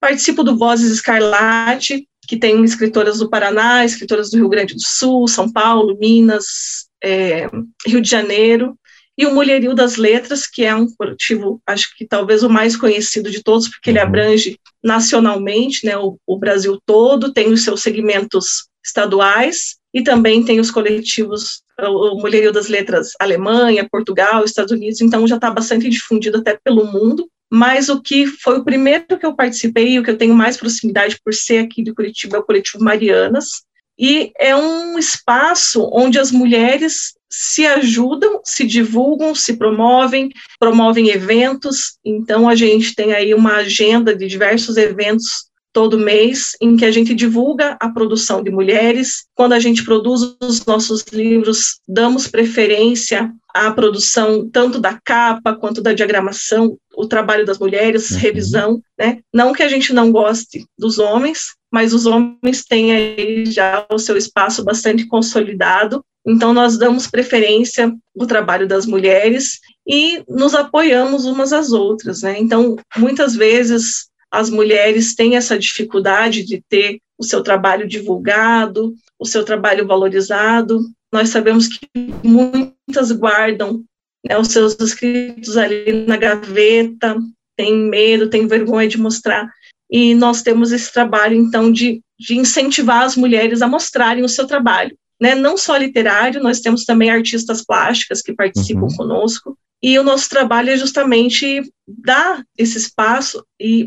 Participo 0.00 0.42
do 0.42 0.58
Vozes 0.58 0.90
Escarlate, 0.90 2.08
que 2.26 2.36
tem 2.36 2.64
escritoras 2.64 3.20
do 3.20 3.30
Paraná, 3.30 3.84
escritoras 3.84 4.28
do 4.28 4.38
Rio 4.38 4.48
Grande 4.48 4.74
do 4.74 4.80
Sul, 4.84 5.28
São 5.28 5.52
Paulo, 5.52 5.96
Minas, 6.00 6.88
é, 7.00 7.48
Rio 7.86 8.00
de 8.00 8.10
Janeiro, 8.10 8.76
e 9.16 9.24
o 9.24 9.32
Mulherio 9.32 9.72
das 9.72 9.94
Letras, 9.94 10.48
que 10.48 10.64
é 10.64 10.74
um 10.74 10.92
coletivo, 10.96 11.62
acho 11.64 11.96
que 11.96 12.04
talvez 12.04 12.42
o 12.42 12.50
mais 12.50 12.76
conhecido 12.76 13.30
de 13.30 13.40
todos, 13.40 13.68
porque 13.68 13.90
ele 13.90 14.00
uhum. 14.00 14.06
abrange 14.06 14.58
nacionalmente, 14.82 15.86
né, 15.86 15.96
o, 15.96 16.18
o 16.26 16.36
Brasil 16.36 16.76
todo, 16.84 17.32
tem 17.32 17.52
os 17.52 17.62
seus 17.62 17.82
segmentos 17.82 18.66
estaduais, 18.84 19.76
e 19.94 20.02
também 20.02 20.44
tem 20.44 20.58
os 20.58 20.72
coletivos, 20.72 21.62
o 21.80 22.20
Mulherio 22.20 22.52
das 22.52 22.68
Letras 22.68 23.12
Alemanha, 23.20 23.88
Portugal, 23.88 24.44
Estados 24.44 24.72
Unidos, 24.72 25.00
então 25.00 25.26
já 25.26 25.36
está 25.36 25.50
bastante 25.50 25.88
difundido 25.88 26.38
até 26.38 26.58
pelo 26.62 26.84
mundo, 26.84 27.28
mas 27.48 27.88
o 27.88 28.02
que 28.02 28.26
foi 28.26 28.58
o 28.58 28.64
primeiro 28.64 29.18
que 29.18 29.24
eu 29.24 29.36
participei, 29.36 29.96
o 29.96 30.02
que 30.02 30.10
eu 30.10 30.18
tenho 30.18 30.34
mais 30.34 30.56
proximidade 30.56 31.20
por 31.24 31.32
ser 31.32 31.58
aqui 31.58 31.84
de 31.84 31.94
Curitiba, 31.94 32.36
é 32.36 32.40
o 32.40 32.44
coletivo 32.44 32.82
Marianas, 32.82 33.62
e 33.96 34.32
é 34.36 34.56
um 34.56 34.98
espaço 34.98 35.88
onde 35.92 36.18
as 36.18 36.32
mulheres 36.32 37.14
se 37.30 37.64
ajudam, 37.66 38.40
se 38.44 38.64
divulgam, 38.64 39.34
se 39.34 39.56
promovem, 39.56 40.30
promovem 40.58 41.10
eventos. 41.10 41.96
Então, 42.04 42.48
a 42.48 42.54
gente 42.54 42.94
tem 42.94 43.12
aí 43.12 43.34
uma 43.34 43.56
agenda 43.56 44.14
de 44.14 44.26
diversos 44.26 44.76
eventos 44.76 45.46
todo 45.74 45.98
mês, 45.98 46.52
em 46.60 46.76
que 46.76 46.84
a 46.84 46.90
gente 46.90 47.12
divulga 47.12 47.76
a 47.80 47.90
produção 47.90 48.42
de 48.42 48.50
mulheres. 48.50 49.26
Quando 49.34 49.54
a 49.54 49.58
gente 49.58 49.84
produz 49.84 50.36
os 50.40 50.64
nossos 50.64 51.04
livros, 51.12 51.80
damos 51.86 52.28
preferência 52.28 53.30
à 53.52 53.72
produção 53.72 54.48
tanto 54.48 54.78
da 54.78 54.98
capa 55.04 55.54
quanto 55.54 55.82
da 55.82 55.92
diagramação, 55.92 56.78
o 56.96 57.06
trabalho 57.08 57.44
das 57.44 57.58
mulheres, 57.58 58.12
uhum. 58.12 58.18
revisão, 58.18 58.82
né? 58.96 59.18
Não 59.32 59.52
que 59.52 59.64
a 59.64 59.68
gente 59.68 59.92
não 59.92 60.12
goste 60.12 60.64
dos 60.78 60.98
homens, 60.98 61.54
mas 61.72 61.92
os 61.92 62.06
homens 62.06 62.64
têm 62.64 62.92
aí 62.92 63.46
já 63.46 63.84
o 63.92 63.98
seu 63.98 64.16
espaço 64.16 64.62
bastante 64.64 65.06
consolidado. 65.08 66.04
Então 66.24 66.54
nós 66.54 66.78
damos 66.78 67.08
preferência 67.08 67.92
ao 68.18 68.26
trabalho 68.28 68.68
das 68.68 68.86
mulheres 68.86 69.58
e 69.86 70.22
nos 70.28 70.54
apoiamos 70.54 71.24
umas 71.24 71.52
às 71.52 71.72
outras, 71.72 72.22
né? 72.22 72.38
Então 72.38 72.76
muitas 72.96 73.34
vezes 73.34 74.08
as 74.34 74.50
mulheres 74.50 75.14
têm 75.14 75.36
essa 75.36 75.58
dificuldade 75.58 76.44
de 76.44 76.62
ter 76.68 76.98
o 77.16 77.22
seu 77.22 77.42
trabalho 77.42 77.86
divulgado, 77.86 78.94
o 79.18 79.24
seu 79.24 79.44
trabalho 79.44 79.86
valorizado. 79.86 80.80
Nós 81.12 81.28
sabemos 81.28 81.68
que 81.68 81.86
muitas 82.24 83.12
guardam 83.12 83.84
né, 84.26 84.36
os 84.36 84.48
seus 84.48 84.74
escritos 84.80 85.56
ali 85.56 86.04
na 86.06 86.16
gaveta, 86.16 87.16
têm 87.56 87.76
medo, 87.76 88.28
têm 88.28 88.48
vergonha 88.48 88.88
de 88.88 88.98
mostrar. 88.98 89.48
E 89.88 90.14
nós 90.14 90.42
temos 90.42 90.72
esse 90.72 90.92
trabalho, 90.92 91.36
então, 91.36 91.70
de, 91.70 92.00
de 92.18 92.36
incentivar 92.36 93.02
as 93.02 93.16
mulheres 93.16 93.62
a 93.62 93.68
mostrarem 93.68 94.24
o 94.24 94.28
seu 94.28 94.46
trabalho. 94.46 94.96
Né? 95.20 95.36
Não 95.36 95.56
só 95.56 95.76
literário, 95.76 96.42
nós 96.42 96.60
temos 96.60 96.84
também 96.84 97.10
artistas 97.10 97.64
plásticas 97.64 98.20
que 98.20 98.34
participam 98.34 98.86
uhum. 98.86 98.96
conosco. 98.96 99.56
E 99.80 99.98
o 99.98 100.02
nosso 100.02 100.28
trabalho 100.28 100.70
é 100.70 100.76
justamente 100.76 101.62
dar 101.86 102.42
esse 102.56 102.78
espaço 102.78 103.44
e 103.60 103.86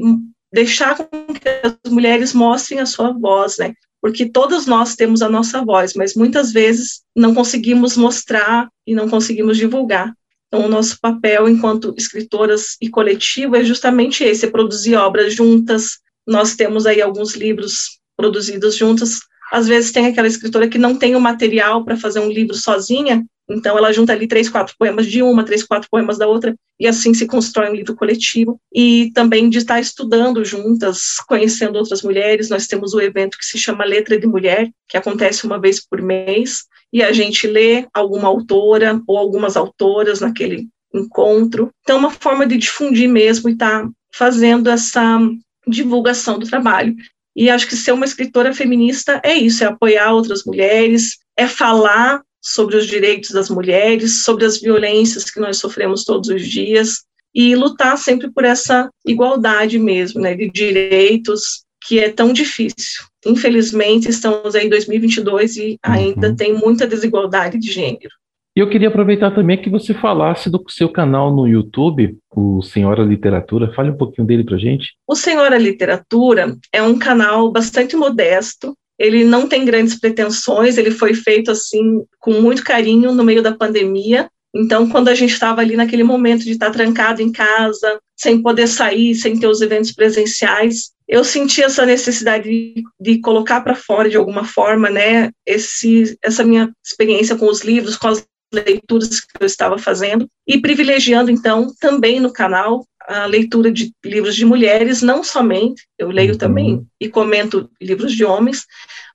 deixar 0.52 0.96
com 0.96 1.06
que 1.34 1.50
as 1.64 1.92
mulheres 1.92 2.34
mostrem 2.34 2.80
a 2.80 2.86
sua 2.86 3.12
voz, 3.12 3.58
né? 3.58 3.74
Porque 4.02 4.30
todos 4.30 4.66
nós 4.66 4.96
temos 4.96 5.22
a 5.22 5.30
nossa 5.30 5.64
voz, 5.64 5.94
mas 5.94 6.16
muitas 6.16 6.52
vezes 6.52 7.02
não 7.16 7.34
conseguimos 7.34 7.98
mostrar 7.98 8.70
e 8.86 8.94
não 8.94 9.10
conseguimos 9.10 9.58
divulgar. 9.58 10.14
Então, 10.48 10.66
o 10.66 10.70
nosso 10.70 11.00
papel 11.02 11.50
enquanto 11.50 11.94
escritoras 11.98 12.78
e 12.82 12.90
coletivo 12.90 13.56
é 13.56 13.64
justamente 13.64 14.24
esse, 14.24 14.46
é 14.46 14.50
produzir 14.50 14.96
obras 14.96 15.34
juntas. 15.34 16.00
Nós 16.26 16.56
temos 16.56 16.86
aí 16.86 17.02
alguns 17.02 17.36
livros 17.36 18.00
produzidos 18.16 18.76
juntas. 18.76 19.20
Às 19.52 19.68
vezes 19.68 19.92
tem 19.92 20.06
aquela 20.06 20.28
escritora 20.28 20.70
que 20.70 20.78
não 20.78 20.96
tem 20.96 21.16
o 21.16 21.22
material 21.22 21.84
para 21.84 21.98
fazer 21.98 22.20
um 22.20 22.30
livro 22.30 22.56
sozinha, 22.56 23.26
então, 23.50 23.78
ela 23.78 23.94
junta 23.94 24.12
ali 24.12 24.28
três, 24.28 24.50
quatro 24.50 24.76
poemas 24.78 25.08
de 25.08 25.24
uma, 25.24 25.44
três, 25.44 25.64
quatro 25.64 25.88
poemas 25.90 26.18
da 26.18 26.28
outra, 26.28 26.54
e 26.80 26.86
assim 26.86 27.14
se 27.14 27.26
constrói 27.26 27.70
um 27.70 27.76
livro 27.76 27.96
coletivo. 27.96 28.60
E 28.74 29.12
também 29.14 29.50
de 29.50 29.60
estar 29.60 29.80
estudando 29.80 30.44
juntas, 30.44 31.16
conhecendo 31.28 31.78
outras 31.78 32.02
mulheres. 32.02 32.50
Nós 32.50 32.68
temos 32.68 32.94
o 32.94 32.98
um 32.98 33.02
evento 33.02 33.38
que 33.38 33.46
se 33.46 33.58
chama 33.58 33.86
Letra 33.86 34.20
de 34.20 34.28
Mulher, 34.28 34.70
que 34.88 34.98
acontece 34.98 35.46
uma 35.46 35.60
vez 35.60 35.80
por 35.86 36.02
mês, 36.02 36.66
e 36.92 37.02
a 37.02 37.12
gente 37.14 37.48
lê 37.48 37.86
alguma 37.94 38.28
autora 38.28 39.02
ou 39.08 39.18
algumas 39.18 39.56
autoras 39.56 40.20
naquele 40.20 40.68
encontro. 40.94 41.70
Então, 41.82 41.98
é 41.98 42.00
uma 42.00 42.12
forma 42.12 42.46
de 42.46 42.58
difundir 42.58 43.10
mesmo 43.10 43.50
e 43.50 43.54
estar 43.54 43.84
tá 43.84 43.90
fazendo 44.12 44.70
essa 44.70 45.20
divulgação 45.66 46.38
do 46.38 46.48
trabalho. 46.48 46.96
E 47.36 47.50
acho 47.50 47.68
que 47.68 47.76
ser 47.76 47.92
uma 47.92 48.06
escritora 48.06 48.54
feminista 48.54 49.22
é 49.24 49.36
isso, 49.36 49.64
é 49.64 49.68
apoiar 49.68 50.12
outras 50.12 50.44
mulheres, 50.44 51.18
é 51.38 51.46
falar 51.46 52.22
sobre 52.48 52.78
os 52.78 52.88
direitos 52.88 53.32
das 53.32 53.50
mulheres, 53.50 54.24
sobre 54.24 54.46
as 54.46 54.60
violências 54.60 55.30
que 55.30 55.40
nós 55.40 55.58
sofremos 55.58 56.06
todos 56.06 56.30
os 56.30 56.48
dias 56.48 57.04
e 57.36 57.54
lutar 57.56 57.98
sempre 57.98 58.32
por 58.32 58.46
essa 58.46 58.90
igualdade 59.06 59.78
mesmo, 59.78 60.22
né, 60.22 60.34
de 60.34 60.50
direitos 60.50 61.66
que 61.86 62.00
é 62.00 62.10
tão 62.10 62.32
difícil. 62.32 63.04
Infelizmente, 63.26 64.10
estamos 64.10 64.56
aí 64.56 64.66
em 64.66 64.70
2022 64.70 65.58
e 65.58 65.78
ainda 65.84 66.30
uhum. 66.30 66.36
tem 66.36 66.54
muita 66.54 66.88
desigualdade 66.88 67.60
de 67.60 67.70
gênero. 67.70 68.16
E 68.56 68.60
eu 68.60 68.70
queria 68.70 68.88
aproveitar 68.88 69.36
também 69.36 69.62
que 69.62 69.70
você 69.70 69.94
falasse 69.94 70.50
do 70.50 70.64
seu 70.70 70.90
canal 70.90 71.36
no 71.36 71.48
YouTube, 71.48 72.18
o 72.34 72.62
Senhora 72.62 73.04
Literatura. 73.04 73.74
Fale 73.74 73.92
um 73.92 73.98
pouquinho 73.98 74.26
dele 74.26 74.44
para 74.44 74.58
gente. 74.58 74.96
O 75.06 75.16
Senhora 75.16 75.58
Literatura 75.58 76.58
é 76.74 76.82
um 76.82 76.98
canal 76.98 77.52
bastante 77.52 77.96
modesto 77.96 78.74
ele 78.98 79.24
não 79.24 79.48
tem 79.48 79.66
grandes 79.66 80.00
pretensões, 80.00 80.78
ele 80.78 80.92
foi 80.92 81.14
feito 81.14 81.52
assim 81.52 82.04
com 82.20 82.42
muito 82.42 82.64
carinho 82.64 83.12
no 83.14 83.24
meio 83.24 83.42
da 83.42 83.54
pandemia. 83.54 84.30
Então, 84.56 84.90
quando 84.90 85.10
a 85.10 85.16
gente 85.16 85.34
estava 85.34 85.62
ali 85.62 85.76
naquele 85.76 86.04
momento 86.04 86.44
de 86.44 86.52
estar 86.52 86.72
trancado 86.72 87.22
em 87.22 87.32
casa, 87.32 88.00
sem 88.16 88.42
poder 88.42 88.68
sair, 88.68 89.14
sem 89.14 89.38
ter 89.40 89.48
os 89.48 89.62
eventos 89.62 89.92
presenciais, 89.92 90.92
eu 91.08 91.24
senti 91.24 91.64
essa 91.64 91.86
necessidade 91.86 92.50
de, 92.50 92.84
de 93.00 93.20
colocar 93.20 93.62
para 93.62 93.76
fora 93.76 94.10
de 94.10 94.18
alguma 94.18 94.44
forma, 94.44 94.90
né, 94.90 95.32
esse, 95.46 96.18
essa 96.22 96.44
minha 96.44 96.72
experiência 96.84 97.36
com 97.36 97.48
os 97.48 97.62
livros, 97.62 97.96
com 97.96 98.08
as 98.08 98.27
leituras 98.54 99.20
que 99.20 99.28
eu 99.40 99.46
estava 99.46 99.78
fazendo 99.78 100.28
e 100.48 100.60
privilegiando 100.60 101.30
então 101.30 101.68
também 101.80 102.20
no 102.20 102.32
canal 102.32 102.86
a 103.08 103.26
leitura 103.26 103.72
de 103.72 103.94
livros 104.04 104.36
de 104.36 104.44
mulheres, 104.44 105.02
não 105.02 105.24
somente, 105.24 105.88
eu 105.98 106.10
leio 106.10 106.34
uhum. 106.34 106.38
também 106.38 106.86
e 107.00 107.08
comento 107.08 107.70
livros 107.82 108.14
de 108.14 108.26
homens, 108.26 108.66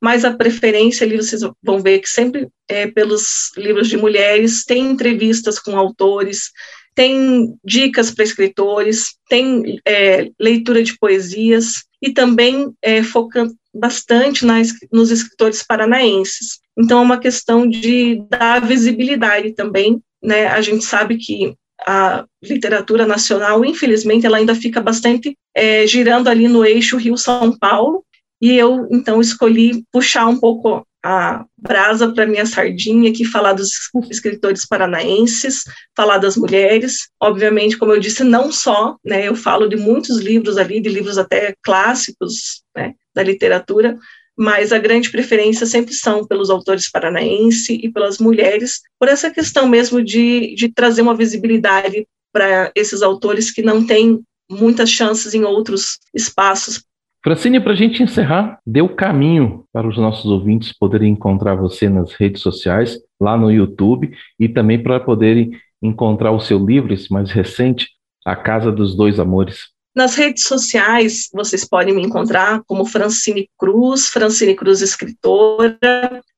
mas 0.01 0.25
a 0.25 0.35
preferência 0.35 1.07
ali 1.07 1.17
vocês 1.17 1.43
vão 1.63 1.79
ver 1.79 1.99
que 1.99 2.09
sempre 2.09 2.49
é 2.67 2.87
pelos 2.87 3.53
livros 3.55 3.89
de 3.89 3.99
mulheres, 3.99 4.65
tem 4.65 4.91
entrevistas 4.91 5.59
com 5.59 5.77
autores, 5.77 6.51
tem 6.95 7.55
dicas 7.63 8.11
para 8.11 8.25
escritores, 8.25 9.15
tem 9.29 9.79
é, 9.87 10.31
leitura 10.41 10.83
de 10.83 10.97
poesias 10.99 11.85
e 12.01 12.13
também 12.13 12.73
é, 12.81 13.03
focando 13.03 13.55
bastante 13.75 14.45
nas, 14.47 14.73
nos 14.91 15.11
escritores 15.11 15.63
paranaenses. 15.63 16.62
Então, 16.79 17.01
é 17.01 17.03
uma 17.03 17.19
questão 17.19 17.69
de 17.69 18.23
dar 18.29 18.61
visibilidade 18.61 19.53
também. 19.53 20.01
Né? 20.23 20.47
A 20.47 20.61
gente 20.61 20.85
sabe 20.85 21.17
que 21.17 21.55
a 21.87 22.25
literatura 22.43 23.07
nacional, 23.07 23.65
infelizmente, 23.65 24.25
ela 24.25 24.39
ainda 24.39 24.55
fica 24.55 24.81
bastante 24.81 25.37
é, 25.55 25.87
girando 25.87 26.29
ali 26.29 26.49
no 26.49 26.65
eixo 26.65 26.97
Rio-São 26.97 27.57
Paulo, 27.59 28.05
e 28.41 28.57
eu, 28.57 28.89
então, 28.91 29.21
escolhi 29.21 29.85
puxar 29.93 30.27
um 30.27 30.39
pouco 30.39 30.85
a 31.05 31.45
brasa 31.57 32.13
para 32.13 32.27
minha 32.27 32.47
sardinha 32.47 33.11
aqui, 33.11 33.25
falar 33.25 33.53
dos 33.53 33.71
escritores 34.11 34.65
paranaenses, 34.65 35.65
falar 35.97 36.19
das 36.19 36.37
mulheres. 36.37 37.09
Obviamente, 37.21 37.77
como 37.77 37.93
eu 37.93 38.01
disse, 38.01 38.23
não 38.23 38.53
só, 38.53 38.97
né, 39.05 39.29
eu 39.29 39.35
falo 39.35 39.69
de 39.69 39.77
muitos 39.77 40.19
livros 40.19 40.57
ali, 40.57 40.81
de 40.81 40.89
livros 40.89 41.19
até 41.19 41.55
clássicos 41.63 42.63
né, 42.77 42.95
da 43.15 43.23
literatura, 43.23 43.99
mas 44.43 44.73
a 44.73 44.79
grande 44.79 45.09
preferência 45.09 45.65
sempre 45.65 45.95
são 45.95 46.27
pelos 46.27 46.51
autores 46.51 46.91
paranaenses 46.91 47.69
e 47.69 47.89
pelas 47.89 48.19
mulheres, 48.19 48.81
por 48.99 49.07
essa 49.07 49.31
questão 49.31 49.69
mesmo 49.69 50.03
de, 50.03 50.57
de 50.57 50.69
trazer 50.69 51.01
uma 51.01 51.15
visibilidade 51.15 52.05
para 52.33 52.73
esses 52.75 53.03
autores 53.03 53.53
que 53.53 53.63
não 53.63 53.87
têm 53.87 54.21
muitas 54.51 54.91
chances 54.91 55.33
em 55.33 55.45
outros 55.45 56.01
espaços. 56.13 56.83
Francine, 57.23 57.61
para 57.61 57.71
a 57.71 57.77
gente 57.77 58.03
encerrar, 58.03 58.59
dê 58.67 58.83
o 58.83 58.89
caminho 58.89 59.65
para 59.73 59.87
os 59.87 59.97
nossos 59.97 60.29
ouvintes 60.29 60.77
poderem 60.77 61.13
encontrar 61.13 61.55
você 61.55 61.89
nas 61.89 62.13
redes 62.15 62.43
sociais, 62.43 62.99
lá 63.21 63.37
no 63.37 63.49
YouTube, 63.49 64.11
e 64.41 64.49
também 64.49 64.83
para 64.83 64.99
poderem 64.99 65.53
encontrar 65.81 66.33
o 66.33 66.41
seu 66.41 66.59
livro, 66.59 66.93
esse 66.93 67.13
mais 67.13 67.31
recente, 67.31 67.91
A 68.27 68.35
Casa 68.35 68.73
dos 68.73 68.97
Dois 68.97 69.21
Amores. 69.21 69.69
Nas 69.95 70.15
redes 70.15 70.45
sociais, 70.45 71.29
vocês 71.33 71.67
podem 71.67 71.95
me 71.95 72.03
encontrar 72.03 72.63
como 72.67 72.87
Francine 72.87 73.47
Cruz, 73.59 74.09
Francine 74.09 74.57
Cruz 74.57 74.81
Escritora. 74.81 75.79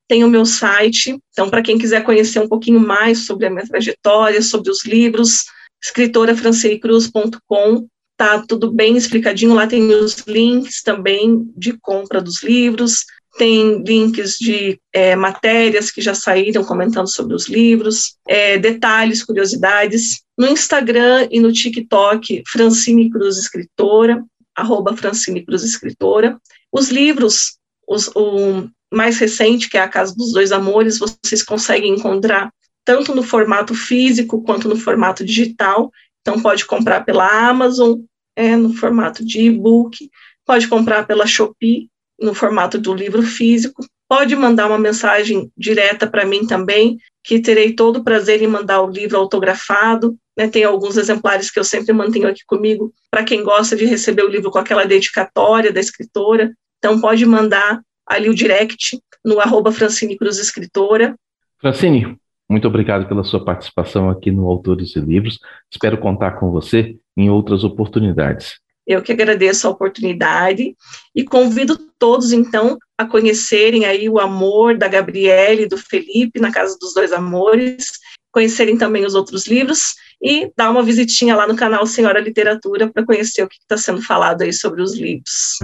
Tem 0.09 0.25
o 0.25 0.29
meu 0.29 0.45
site, 0.45 1.17
então, 1.33 1.49
para 1.49 1.63
quem 1.63 1.79
quiser 1.79 2.03
conhecer 2.03 2.41
um 2.41 2.49
pouquinho 2.49 2.81
mais 2.81 3.27
sobre 3.27 3.47
a 3.47 3.51
minha 3.51 3.67
trajetória, 3.67 4.43
sobre 4.43 4.71
os 4.71 4.85
livros, 4.85 5.45
escritorafrancinecruz.com, 5.83 7.87
tá 8.17 8.45
tudo 8.47 8.71
bem 8.73 8.97
explicadinho. 8.97 9.55
Lá 9.55 9.67
tem 9.67 9.95
os 9.95 10.19
links 10.27 10.83
também 10.83 11.51
de 11.57 11.79
compra 11.79 12.21
dos 12.21 12.43
livros, 12.43 13.05
tem 13.37 13.83
links 13.83 14.39
de 14.39 14.79
é, 14.93 15.17
matérias 15.17 15.91
que 15.91 16.01
já 16.01 16.15
saíram 16.15 16.65
comentando 16.65 17.09
sobre 17.09 17.35
os 17.35 17.49
livros, 17.49 18.17
é, 18.29 18.59
detalhes, 18.59 19.25
curiosidades. 19.25 20.23
No 20.39 20.47
Instagram 20.47 21.29
e 21.31 21.41
no 21.41 21.53
TikTok, 21.53 22.43
Francine 22.47 23.11
Cruz 23.11 23.37
Escritora, 23.37 24.23
arroba 24.55 24.97
Francine 24.97 25.45
Cruz 25.45 25.63
Escritora. 25.63 26.39
Os 26.73 26.91
livros, 26.91 27.59
os, 27.89 28.09
o 28.15 28.69
mais 28.93 29.19
recente, 29.19 29.69
que 29.69 29.77
é 29.77 29.81
A 29.81 29.89
Casa 29.89 30.15
dos 30.15 30.33
Dois 30.33 30.53
Amores, 30.53 30.99
vocês 30.99 31.43
conseguem 31.43 31.95
encontrar 31.95 32.53
tanto 32.85 33.15
no 33.15 33.23
formato 33.23 33.75
físico 33.75 34.43
quanto 34.43 34.69
no 34.69 34.77
formato 34.77 35.25
digital. 35.25 35.91
Então, 36.21 36.41
pode 36.41 36.65
comprar 36.67 37.05
pela 37.05 37.49
Amazon, 37.49 37.99
é, 38.37 38.57
no 38.57 38.73
formato 38.75 39.25
de 39.25 39.41
e-book, 39.43 40.11
pode 40.45 40.69
comprar 40.69 41.07
pela 41.07 41.27
Shopee, 41.27 41.89
no 42.21 42.35
formato 42.35 42.79
do 42.79 42.95
livro 42.95 43.23
físico. 43.23 43.85
Pode 44.09 44.37
mandar 44.37 44.67
uma 44.67 44.79
mensagem 44.79 45.51
direta 45.57 46.07
para 46.07 46.25
mim 46.25 46.47
também, 46.47 46.99
que 47.23 47.41
terei 47.41 47.73
todo 47.73 47.99
o 47.99 48.05
prazer 48.05 48.43
em 48.43 48.47
mandar 48.47 48.83
o 48.83 48.91
livro 48.91 49.17
autografado. 49.19 50.17
Né, 50.37 50.49
tem 50.49 50.65
alguns 50.65 50.97
exemplares 50.97 51.51
que 51.51 51.61
eu 51.61 51.65
sempre 51.65 51.93
mantenho 51.93 52.29
aqui 52.29 52.43
comigo, 52.45 52.93
para 53.09 53.23
quem 53.23 53.45
gosta 53.45 53.77
de 53.77 53.85
receber 53.85 54.25
o 54.25 54.29
livro 54.29 54.51
com 54.51 54.59
aquela 54.59 54.85
dedicatória 54.85 55.73
da 55.73 55.79
escritora. 55.79 56.53
Então, 56.79 57.01
pode 57.01 57.25
mandar 57.25 57.81
ali 58.07 58.29
o 58.29 58.35
direct 58.35 58.99
no 59.25 59.41
arroba 59.41 59.73
Francine 59.73 60.17
Cruz 60.17 60.39
Escritora. 60.39 61.15
Francine, 61.61 62.19
muito 62.49 62.69
obrigado 62.69 63.09
pela 63.09 63.25
sua 63.25 63.45
participação 63.45 64.11
aqui 64.11 64.31
no 64.31 64.47
Autores 64.49 64.95
e 64.97 65.01
Livros. 65.01 65.39
Espero 65.73 65.99
contar 65.99 66.33
com 66.33 66.51
você 66.51 66.97
em 67.17 67.31
outras 67.31 67.65
oportunidades. 67.65 68.61
Eu 68.87 69.01
que 69.03 69.13
agradeço 69.13 69.67
a 69.67 69.71
oportunidade 69.71 70.77
e 71.15 71.25
convido 71.25 71.79
todos, 71.99 72.33
então, 72.33 72.79
a 72.99 73.07
conhecerem 73.07 73.87
aí 73.87 74.09
o 74.09 74.19
amor 74.19 74.77
da 74.77 74.89
Gabriele 74.89 75.63
e 75.63 75.69
do 75.69 75.79
Felipe 75.79 76.39
na 76.39 76.53
Casa 76.53 76.77
dos 76.79 76.93
Dois 76.93 77.13
Amores, 77.13 77.93
conhecerem 78.31 78.77
também 78.77 79.07
os 79.07 79.15
outros 79.15 79.47
livros 79.47 79.95
e 80.23 80.51
dar 80.57 80.71
uma 80.71 80.83
visitinha 80.83 81.35
lá 81.35 81.47
no 81.47 81.57
canal 81.57 81.87
Senhora 81.87 82.21
Literatura 82.21 82.91
para 82.93 83.05
conhecer 83.05 83.43
o 83.43 83.49
que 83.49 83.57
está 83.57 83.77
sendo 83.77 84.03
falado 84.03 84.43
aí 84.43 84.53
sobre 84.53 84.83
os 84.83 84.95
livros. 84.95 85.59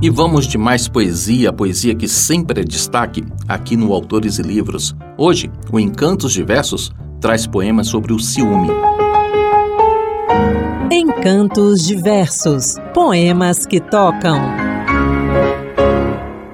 E 0.00 0.10
vamos 0.10 0.46
de 0.46 0.56
mais 0.56 0.88
poesia, 0.88 1.52
poesia 1.52 1.94
que 1.94 2.06
sempre 2.06 2.60
é 2.60 2.64
destaque 2.64 3.24
aqui 3.48 3.76
no 3.76 3.92
Autores 3.92 4.38
e 4.38 4.42
Livros. 4.42 4.94
Hoje, 5.16 5.50
o 5.72 5.78
Encantos 5.78 6.32
Diversos 6.32 6.92
traz 7.20 7.46
poemas 7.46 7.88
sobre 7.88 8.12
o 8.12 8.18
ciúme. 8.18 8.68
Encantos 10.90 11.86
diversos, 11.86 12.76
poemas 12.94 13.66
que 13.66 13.78
tocam. 13.78 14.40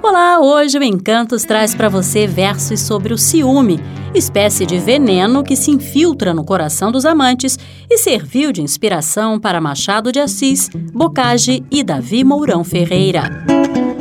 Olá, 0.03 0.41
hoje 0.41 0.77
o 0.77 0.83
Encantos 0.83 1.45
traz 1.45 1.73
para 1.73 1.89
você 1.89 2.27
versos 2.27 2.81
sobre 2.81 3.15
o 3.15 3.19
ciúme, 3.19 3.79
espécie 4.13 4.67
de 4.67 4.77
veneno 4.79 5.45
que 5.45 5.55
se 5.55 5.71
infiltra 5.71 6.35
no 6.35 6.45
coração 6.45 6.91
dos 6.91 7.05
amantes 7.05 7.57
e 7.89 7.97
serviu 7.97 8.51
de 8.51 8.61
inspiração 8.61 9.39
para 9.39 9.61
Machado 9.61 10.11
de 10.11 10.19
Assis, 10.19 10.69
Bocage 10.93 11.63
e 11.71 11.85
Davi 11.85 12.25
Mourão 12.25 12.65
Ferreira. 12.65 13.45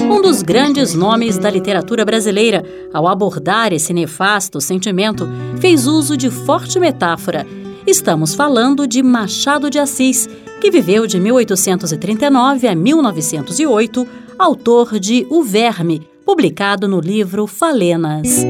Um 0.02 0.20
dos 0.20 0.42
grandes 0.42 0.96
nomes 0.96 1.38
da 1.38 1.52
literatura 1.52 2.04
brasileira, 2.04 2.64
ao 2.92 3.08
abordar 3.08 3.72
esse 3.72 3.94
nefasto 3.94 4.60
sentimento, 4.60 5.30
fez 5.60 5.86
uso 5.86 6.18
de 6.18 6.32
forte 6.32 6.80
metáfora 6.80 7.46
Estamos 7.86 8.34
falando 8.34 8.88
de 8.88 9.04
Machado 9.04 9.70
de 9.70 9.78
Assis, 9.78 10.30
que 10.62 10.72
viveu 10.72 11.06
de 11.06 11.20
1839 11.20 12.66
a 12.66 12.74
1908, 12.74 14.08
autor 14.40 14.98
de 14.98 15.28
O 15.30 15.44
Verme, 15.44 16.08
publicado 16.26 16.88
no 16.88 17.02
livro 17.02 17.46
Falenas. 17.46 18.46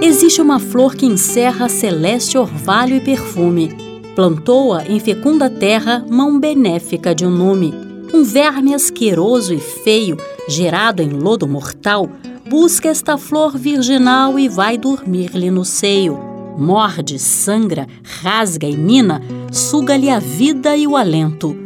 Existe 0.00 0.40
uma 0.40 0.60
flor 0.60 0.94
que 0.94 1.04
encerra 1.04 1.68
celeste 1.68 2.38
orvalho 2.38 2.94
e 2.94 3.00
perfume. 3.00 3.74
Plantou-a 4.14 4.86
em 4.86 5.00
fecunda 5.00 5.50
terra 5.50 6.06
mão 6.08 6.38
benéfica 6.38 7.12
de 7.12 7.26
um 7.26 7.30
nume. 7.30 7.74
Um 8.12 8.22
verme 8.22 8.72
asqueroso 8.72 9.52
e 9.52 9.58
feio, 9.58 10.16
gerado 10.48 11.02
em 11.02 11.08
lodo 11.08 11.48
mortal, 11.48 12.08
busca 12.48 12.88
esta 12.88 13.18
flor 13.18 13.58
virginal 13.58 14.38
e 14.38 14.48
vai 14.48 14.78
dormir-lhe 14.78 15.50
no 15.50 15.64
seio 15.64 16.33
Morde, 16.56 17.18
sangra, 17.18 17.86
rasga 18.02 18.66
e 18.66 18.76
mina, 18.76 19.20
suga-lhe 19.52 20.08
a 20.08 20.18
vida 20.18 20.76
e 20.76 20.86
o 20.86 20.96
alento. 20.96 21.56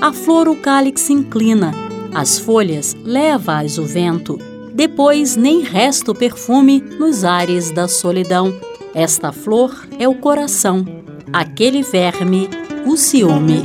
A 0.00 0.12
flor 0.12 0.48
o 0.48 0.56
cálice 0.56 1.12
inclina, 1.12 1.72
as 2.14 2.38
folhas 2.38 2.96
leva-as 3.04 3.78
o 3.78 3.84
vento. 3.84 4.38
Depois 4.72 5.36
nem 5.36 5.62
resta 5.62 6.12
o 6.12 6.14
perfume 6.14 6.80
nos 6.80 7.24
ares 7.24 7.70
da 7.70 7.88
solidão. 7.88 8.54
Esta 8.94 9.32
flor 9.32 9.86
é 9.98 10.08
o 10.08 10.14
coração, 10.14 10.84
aquele 11.32 11.82
verme, 11.82 12.48
o 12.86 12.96
ciúme. 12.96 13.64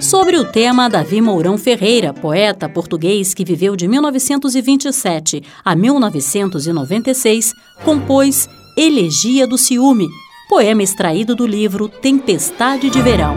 Sobre 0.00 0.36
o 0.36 0.44
tema, 0.44 0.90
Davi 0.90 1.20
Mourão 1.20 1.56
Ferreira, 1.56 2.12
poeta 2.12 2.68
português 2.68 3.32
que 3.32 3.44
viveu 3.44 3.76
de 3.76 3.86
1927 3.86 5.42
a 5.64 5.76
1996, 5.76 7.54
compôs 7.84 8.48
Elegia 8.74 9.46
do 9.46 9.58
Ciúme, 9.58 10.08
poema 10.48 10.82
extraído 10.82 11.36
do 11.36 11.46
livro 11.46 11.88
Tempestade 11.88 12.88
de 12.88 13.02
Verão. 13.02 13.36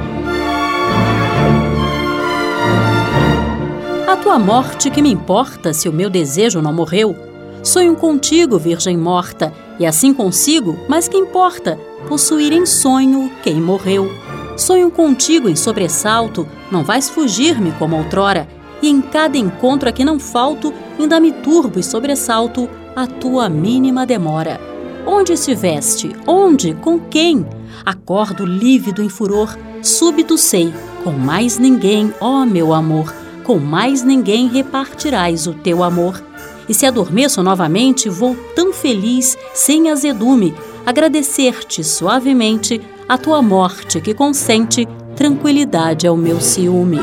A 4.08 4.16
tua 4.16 4.40
morte 4.40 4.90
que 4.90 5.02
me 5.02 5.12
importa 5.12 5.74
se 5.74 5.90
o 5.90 5.94
meu 5.94 6.10
desejo 6.10 6.62
não 6.62 6.72
morreu. 6.72 7.14
Sonho 7.62 7.98
contigo, 7.98 8.58
Virgem 8.58 8.96
morta, 8.96 9.54
e 9.78 9.86
assim 9.86 10.14
consigo, 10.14 10.80
mas 10.88 11.10
que 11.10 11.18
importa, 11.18 11.78
possuir 12.08 12.54
em 12.54 12.66
sonho 12.66 13.30
quem 13.44 13.56
morreu. 13.56 14.10
Sonho 14.56 14.90
contigo 14.90 15.50
em 15.50 15.56
sobressalto, 15.58 16.48
não 16.72 16.82
vais 16.82 17.10
fugir-me 17.10 17.74
como 17.74 17.98
outrora, 17.98 18.48
e 18.82 18.88
em 18.88 19.02
cada 19.02 19.38
encontro 19.38 19.90
a 19.90 19.92
que 19.92 20.06
não 20.06 20.18
falto, 20.18 20.74
ainda 20.98 21.20
me 21.20 21.34
turbo 21.34 21.78
e 21.78 21.84
sobressalto 21.84 22.70
a 22.96 23.06
tua 23.06 23.50
mínima 23.50 24.06
demora. 24.06 24.75
Onde 25.06 25.34
estiveste? 25.34 26.16
Onde? 26.26 26.74
Com 26.74 27.00
quem? 27.00 27.46
Acordo 27.86 28.46
lívido 28.46 29.04
em 29.04 29.10
furor, 29.10 29.56
súbito 29.84 30.38
sei, 30.38 30.74
com 31.04 31.12
mais 31.12 31.60
ninguém, 31.60 32.12
ó 32.20 32.44
meu 32.46 32.74
amor, 32.74 33.14
com 33.44 33.60
mais 33.60 34.04
ninguém 34.04 34.48
repartirás 34.48 35.46
o 35.46 35.54
teu 35.54 35.84
amor. 35.84 36.24
E 36.68 36.74
se 36.74 36.88
adormeço 36.88 37.44
novamente, 37.44 38.10
vou 38.10 38.36
tão 38.56 38.74
feliz, 38.74 39.38
sem 39.54 39.92
azedume, 39.92 40.56
agradecer-te 40.84 41.84
suavemente 41.84 42.82
a 43.08 43.18
tua 43.18 43.42
morte 43.42 44.02
que 44.02 44.16
consente 44.16 44.88
tranquilidade 45.16 46.08
ao 46.08 46.18
meu 46.18 46.42
ciúme. 46.42 47.02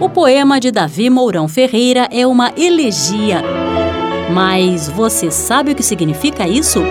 O 0.00 0.08
poema 0.08 0.58
de 0.58 0.72
Davi 0.72 1.08
Mourão 1.08 1.46
Ferreira 1.46 2.08
é 2.10 2.26
uma 2.26 2.52
elegia 2.56 3.61
mas 4.32 4.88
você 4.88 5.30
sabe 5.30 5.72
o 5.72 5.74
que 5.74 5.82
significa 5.82 6.48
isso? 6.48 6.82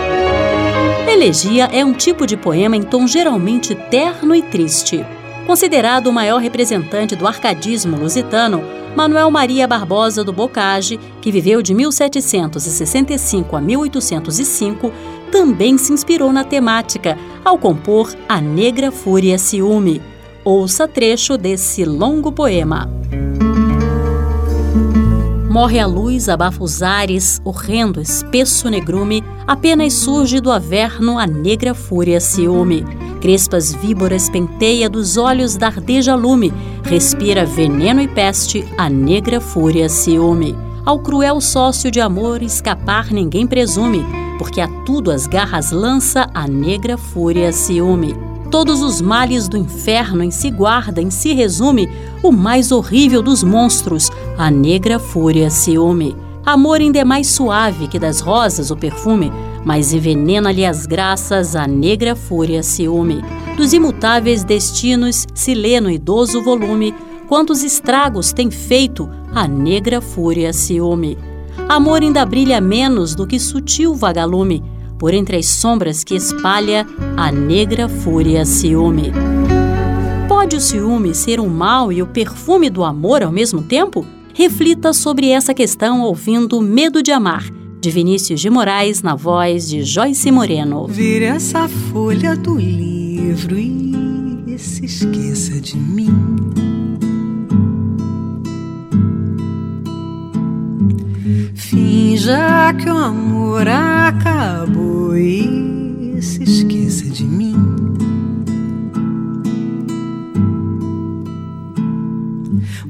Elegia 1.08 1.64
é 1.72 1.84
um 1.84 1.92
tipo 1.92 2.26
de 2.26 2.36
poema 2.36 2.76
em 2.76 2.82
tom 2.82 3.06
geralmente 3.06 3.74
terno 3.74 4.34
e 4.34 4.42
triste. 4.42 5.04
Considerado 5.46 6.06
o 6.06 6.12
maior 6.12 6.38
representante 6.40 7.16
do 7.16 7.26
arcadismo 7.26 7.96
lusitano, 7.96 8.62
Manuel 8.94 9.30
Maria 9.30 9.66
Barbosa 9.66 10.22
do 10.22 10.32
Bocage, 10.32 11.00
que 11.20 11.32
viveu 11.32 11.60
de 11.62 11.74
1765 11.74 13.56
a 13.56 13.60
1805, 13.60 14.92
também 15.30 15.76
se 15.78 15.92
inspirou 15.92 16.32
na 16.32 16.44
temática 16.44 17.18
ao 17.44 17.58
compor 17.58 18.14
A 18.28 18.40
Negra 18.40 18.92
Fúria 18.92 19.36
Ciúme. 19.36 20.00
Ouça 20.44 20.86
trecho 20.86 21.36
desse 21.36 21.84
longo 21.84 22.30
poema. 22.30 23.01
Morre 25.52 25.78
a 25.78 25.86
luz, 25.86 26.30
abafa 26.30 26.64
os 26.64 26.82
ares, 26.82 27.38
horrendo, 27.44 28.00
espesso 28.00 28.70
negrume, 28.70 29.22
apenas 29.46 29.92
surge 29.92 30.40
do 30.40 30.50
averno 30.50 31.18
a 31.18 31.26
negra 31.26 31.74
fúria 31.74 32.20
ciúme. 32.20 32.86
Crespas 33.20 33.70
víboras 33.70 34.30
penteia 34.30 34.88
dos 34.88 35.18
olhos 35.18 35.54
dardeja 35.54 36.14
lume, 36.14 36.50
respira 36.82 37.44
veneno 37.44 38.00
e 38.00 38.08
peste 38.08 38.64
a 38.78 38.88
negra 38.88 39.42
fúria 39.42 39.90
ciúme. 39.90 40.56
Ao 40.86 40.98
cruel 40.98 41.38
sócio 41.38 41.90
de 41.90 42.00
amor 42.00 42.42
escapar 42.42 43.12
ninguém 43.12 43.46
presume, 43.46 44.06
porque 44.38 44.58
a 44.58 44.68
tudo 44.86 45.10
as 45.10 45.26
garras 45.26 45.70
lança 45.70 46.30
a 46.32 46.48
negra 46.48 46.96
fúria 46.96 47.52
ciúme. 47.52 48.31
Todos 48.52 48.82
os 48.82 49.00
males 49.00 49.48
do 49.48 49.56
inferno 49.56 50.22
em 50.22 50.30
si 50.30 50.50
guarda, 50.50 51.00
em 51.00 51.10
si 51.10 51.32
resume 51.32 51.88
o 52.22 52.30
mais 52.30 52.70
horrível 52.70 53.22
dos 53.22 53.42
monstros, 53.42 54.10
a 54.36 54.50
negra 54.50 54.98
fúria 54.98 55.48
ciúme. 55.48 56.14
Amor 56.44 56.78
ainda 56.78 56.98
é 56.98 57.04
mais 57.04 57.28
suave 57.28 57.88
que 57.88 57.98
das 57.98 58.20
rosas 58.20 58.70
o 58.70 58.76
perfume, 58.76 59.32
mas 59.64 59.94
envenena-lhe 59.94 60.66
as 60.66 60.84
graças 60.84 61.56
a 61.56 61.66
negra 61.66 62.14
fúria 62.14 62.62
ciúme. 62.62 63.22
Dos 63.56 63.72
imutáveis 63.72 64.44
destinos 64.44 65.26
se 65.32 65.54
lê 65.54 65.80
no 65.80 65.90
idoso 65.90 66.42
volume 66.42 66.94
quantos 67.26 67.62
estragos 67.62 68.34
tem 68.34 68.50
feito 68.50 69.08
a 69.34 69.48
negra 69.48 70.02
fúria 70.02 70.52
ciúme. 70.52 71.16
Amor 71.70 72.02
ainda 72.02 72.26
brilha 72.26 72.60
menos 72.60 73.14
do 73.14 73.26
que 73.26 73.40
sutil 73.40 73.94
vagalume, 73.94 74.62
por 75.02 75.12
entre 75.12 75.36
as 75.36 75.46
sombras 75.46 76.04
que 76.04 76.14
espalha 76.14 76.86
a 77.16 77.32
negra 77.32 77.88
fúria 77.88 78.44
ciúme. 78.44 79.10
Pode 80.28 80.54
o 80.54 80.60
ciúme 80.60 81.12
ser 81.12 81.40
um 81.40 81.48
mal 81.48 81.90
e 81.90 82.00
o 82.00 82.06
perfume 82.06 82.70
do 82.70 82.84
amor 82.84 83.20
ao 83.20 83.32
mesmo 83.32 83.64
tempo? 83.64 84.06
Reflita 84.32 84.92
sobre 84.92 85.28
essa 85.28 85.52
questão 85.52 86.02
ouvindo 86.02 86.60
Medo 86.60 87.02
de 87.02 87.10
Amar, 87.10 87.44
de 87.80 87.90
Vinícius 87.90 88.40
de 88.40 88.48
Moraes, 88.48 89.02
na 89.02 89.16
voz 89.16 89.68
de 89.68 89.82
Joyce 89.82 90.30
Moreno. 90.30 90.86
Vire 90.86 91.24
essa 91.24 91.66
folha 91.66 92.36
do 92.36 92.56
livro 92.56 93.58
e 93.58 94.56
se 94.56 94.84
esqueça 94.84 95.60
de 95.60 95.76
mim. 95.78 96.71
Finja 102.22 102.72
que 102.78 102.88
o 102.88 102.96
amor 102.96 103.66
acabou 103.66 105.16
e 105.16 106.22
se 106.22 106.44
esqueça 106.44 107.06
de 107.06 107.24
mim. 107.24 107.56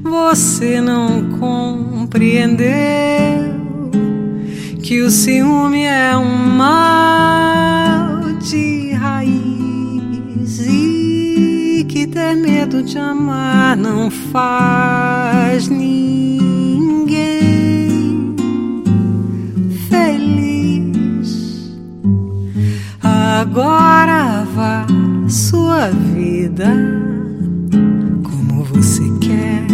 Você 0.03 0.79
não 0.79 1.31
compreendeu 1.39 2.69
que 4.83 5.01
o 5.01 5.09
ciúme 5.09 5.85
é 5.85 6.15
um 6.15 6.49
mal 6.55 8.33
de 8.33 8.91
raiz 8.91 10.59
e 10.67 11.83
que 11.89 12.05
ter 12.05 12.35
medo 12.35 12.83
de 12.83 12.99
amar 12.99 13.75
não 13.75 14.11
faz 14.11 15.67
ninguém 15.69 16.32
Agora 23.43 24.47
vá 24.55 24.87
sua 25.27 25.89
vida 25.89 26.65
como 28.23 28.63
você 28.63 29.03
quer. 29.19 29.67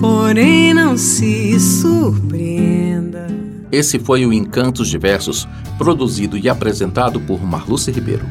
porém 0.00 0.74
não 0.74 0.96
se 0.96 1.58
surpreenda. 1.60 3.28
Esse 3.70 4.00
foi 4.00 4.26
o 4.26 4.32
Encantos 4.32 4.88
Diversos, 4.88 5.46
produzido 5.78 6.36
e 6.36 6.48
apresentado 6.48 7.20
por 7.20 7.40
Marluce 7.44 7.92
Ribeiro. 7.92 8.26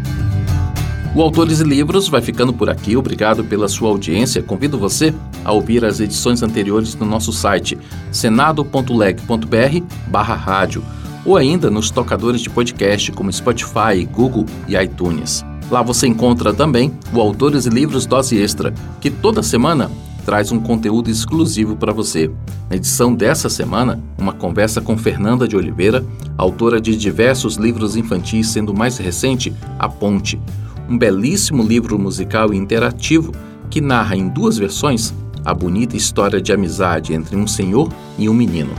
O 1.15 1.21
Autores 1.21 1.59
e 1.59 1.63
Livros 1.63 2.07
vai 2.09 2.23
ficando 2.23 2.51
por 2.51 2.71
aqui. 2.71 2.97
Obrigado 2.97 3.43
pela 3.43 3.67
sua 3.67 3.89
audiência. 3.89 4.41
Convido 4.41 4.79
você 4.79 5.13
a 5.45 5.51
ouvir 5.51 5.85
as 5.85 5.99
edições 5.99 6.41
anteriores 6.41 6.95
no 6.95 7.05
nosso 7.05 7.31
site 7.31 7.77
senado.leg.br 8.11 9.83
barra 10.07 10.33
rádio 10.33 10.83
ou 11.23 11.37
ainda 11.37 11.69
nos 11.69 11.91
tocadores 11.91 12.41
de 12.41 12.49
podcast 12.49 13.11
como 13.11 13.31
Spotify, 13.31 14.03
Google 14.11 14.47
e 14.67 14.75
iTunes. 14.75 15.45
Lá 15.69 15.83
você 15.83 16.07
encontra 16.07 16.51
também 16.51 16.91
o 17.13 17.21
Autores 17.21 17.67
e 17.67 17.69
Livros 17.69 18.07
Dose 18.07 18.35
Extra, 18.35 18.73
que 18.99 19.11
toda 19.11 19.43
semana 19.43 19.91
traz 20.25 20.51
um 20.51 20.59
conteúdo 20.59 21.11
exclusivo 21.11 21.75
para 21.75 21.93
você. 21.93 22.31
Na 22.69 22.75
edição 22.75 23.13
dessa 23.13 23.49
semana, 23.49 24.01
uma 24.17 24.33
conversa 24.33 24.81
com 24.81 24.97
Fernanda 24.97 25.47
de 25.47 25.55
Oliveira, 25.55 26.03
autora 26.35 26.81
de 26.81 26.97
diversos 26.97 27.55
livros 27.55 27.95
infantis, 27.95 28.47
sendo 28.47 28.73
mais 28.73 28.97
recente 28.97 29.53
A 29.77 29.87
Ponte, 29.87 30.39
um 30.89 30.97
belíssimo 30.97 31.63
livro 31.63 31.97
musical 31.97 32.53
e 32.53 32.57
interativo 32.57 33.31
que 33.69 33.81
narra 33.81 34.15
em 34.15 34.27
duas 34.27 34.57
versões 34.57 35.13
a 35.45 35.53
bonita 35.53 35.97
história 35.97 36.41
de 36.41 36.53
amizade 36.53 37.13
entre 37.13 37.35
um 37.35 37.47
senhor 37.47 37.89
e 38.17 38.29
um 38.29 38.33
menino. 38.33 38.73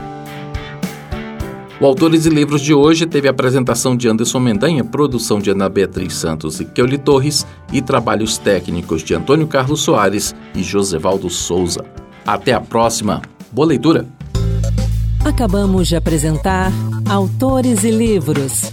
O 1.81 1.87
Autores 1.87 2.25
e 2.25 2.31
Livros 2.31 2.63
de 2.63 2.73
hoje 2.73 3.05
teve 3.05 3.27
a 3.27 3.33
apresentação 3.33 3.97
de 3.97 4.09
Anderson 4.09 4.39
Mendanha, 4.39 4.85
produção 4.85 5.41
de 5.41 5.51
Ana 5.51 5.69
Beatriz 5.69 6.15
Santos 6.15 6.61
e 6.61 6.65
Keuli 6.65 6.97
Torres 6.97 7.45
e 7.73 7.83
trabalhos 7.83 8.39
técnicos 8.39 9.03
de 9.03 9.13
Antônio 9.13 9.47
Carlos 9.47 9.81
Soares 9.81 10.35
e 10.55 10.63
Josevaldo 10.63 11.29
Souza. 11.29 11.85
Até 12.25 12.53
a 12.53 12.61
próxima. 12.61 13.21
Boa 13.53 13.67
leitura! 13.67 14.07
Acabamos 15.25 15.89
de 15.89 15.97
apresentar 15.97 16.71
Autores 17.09 17.83
e 17.83 17.91
Livros, 17.91 18.73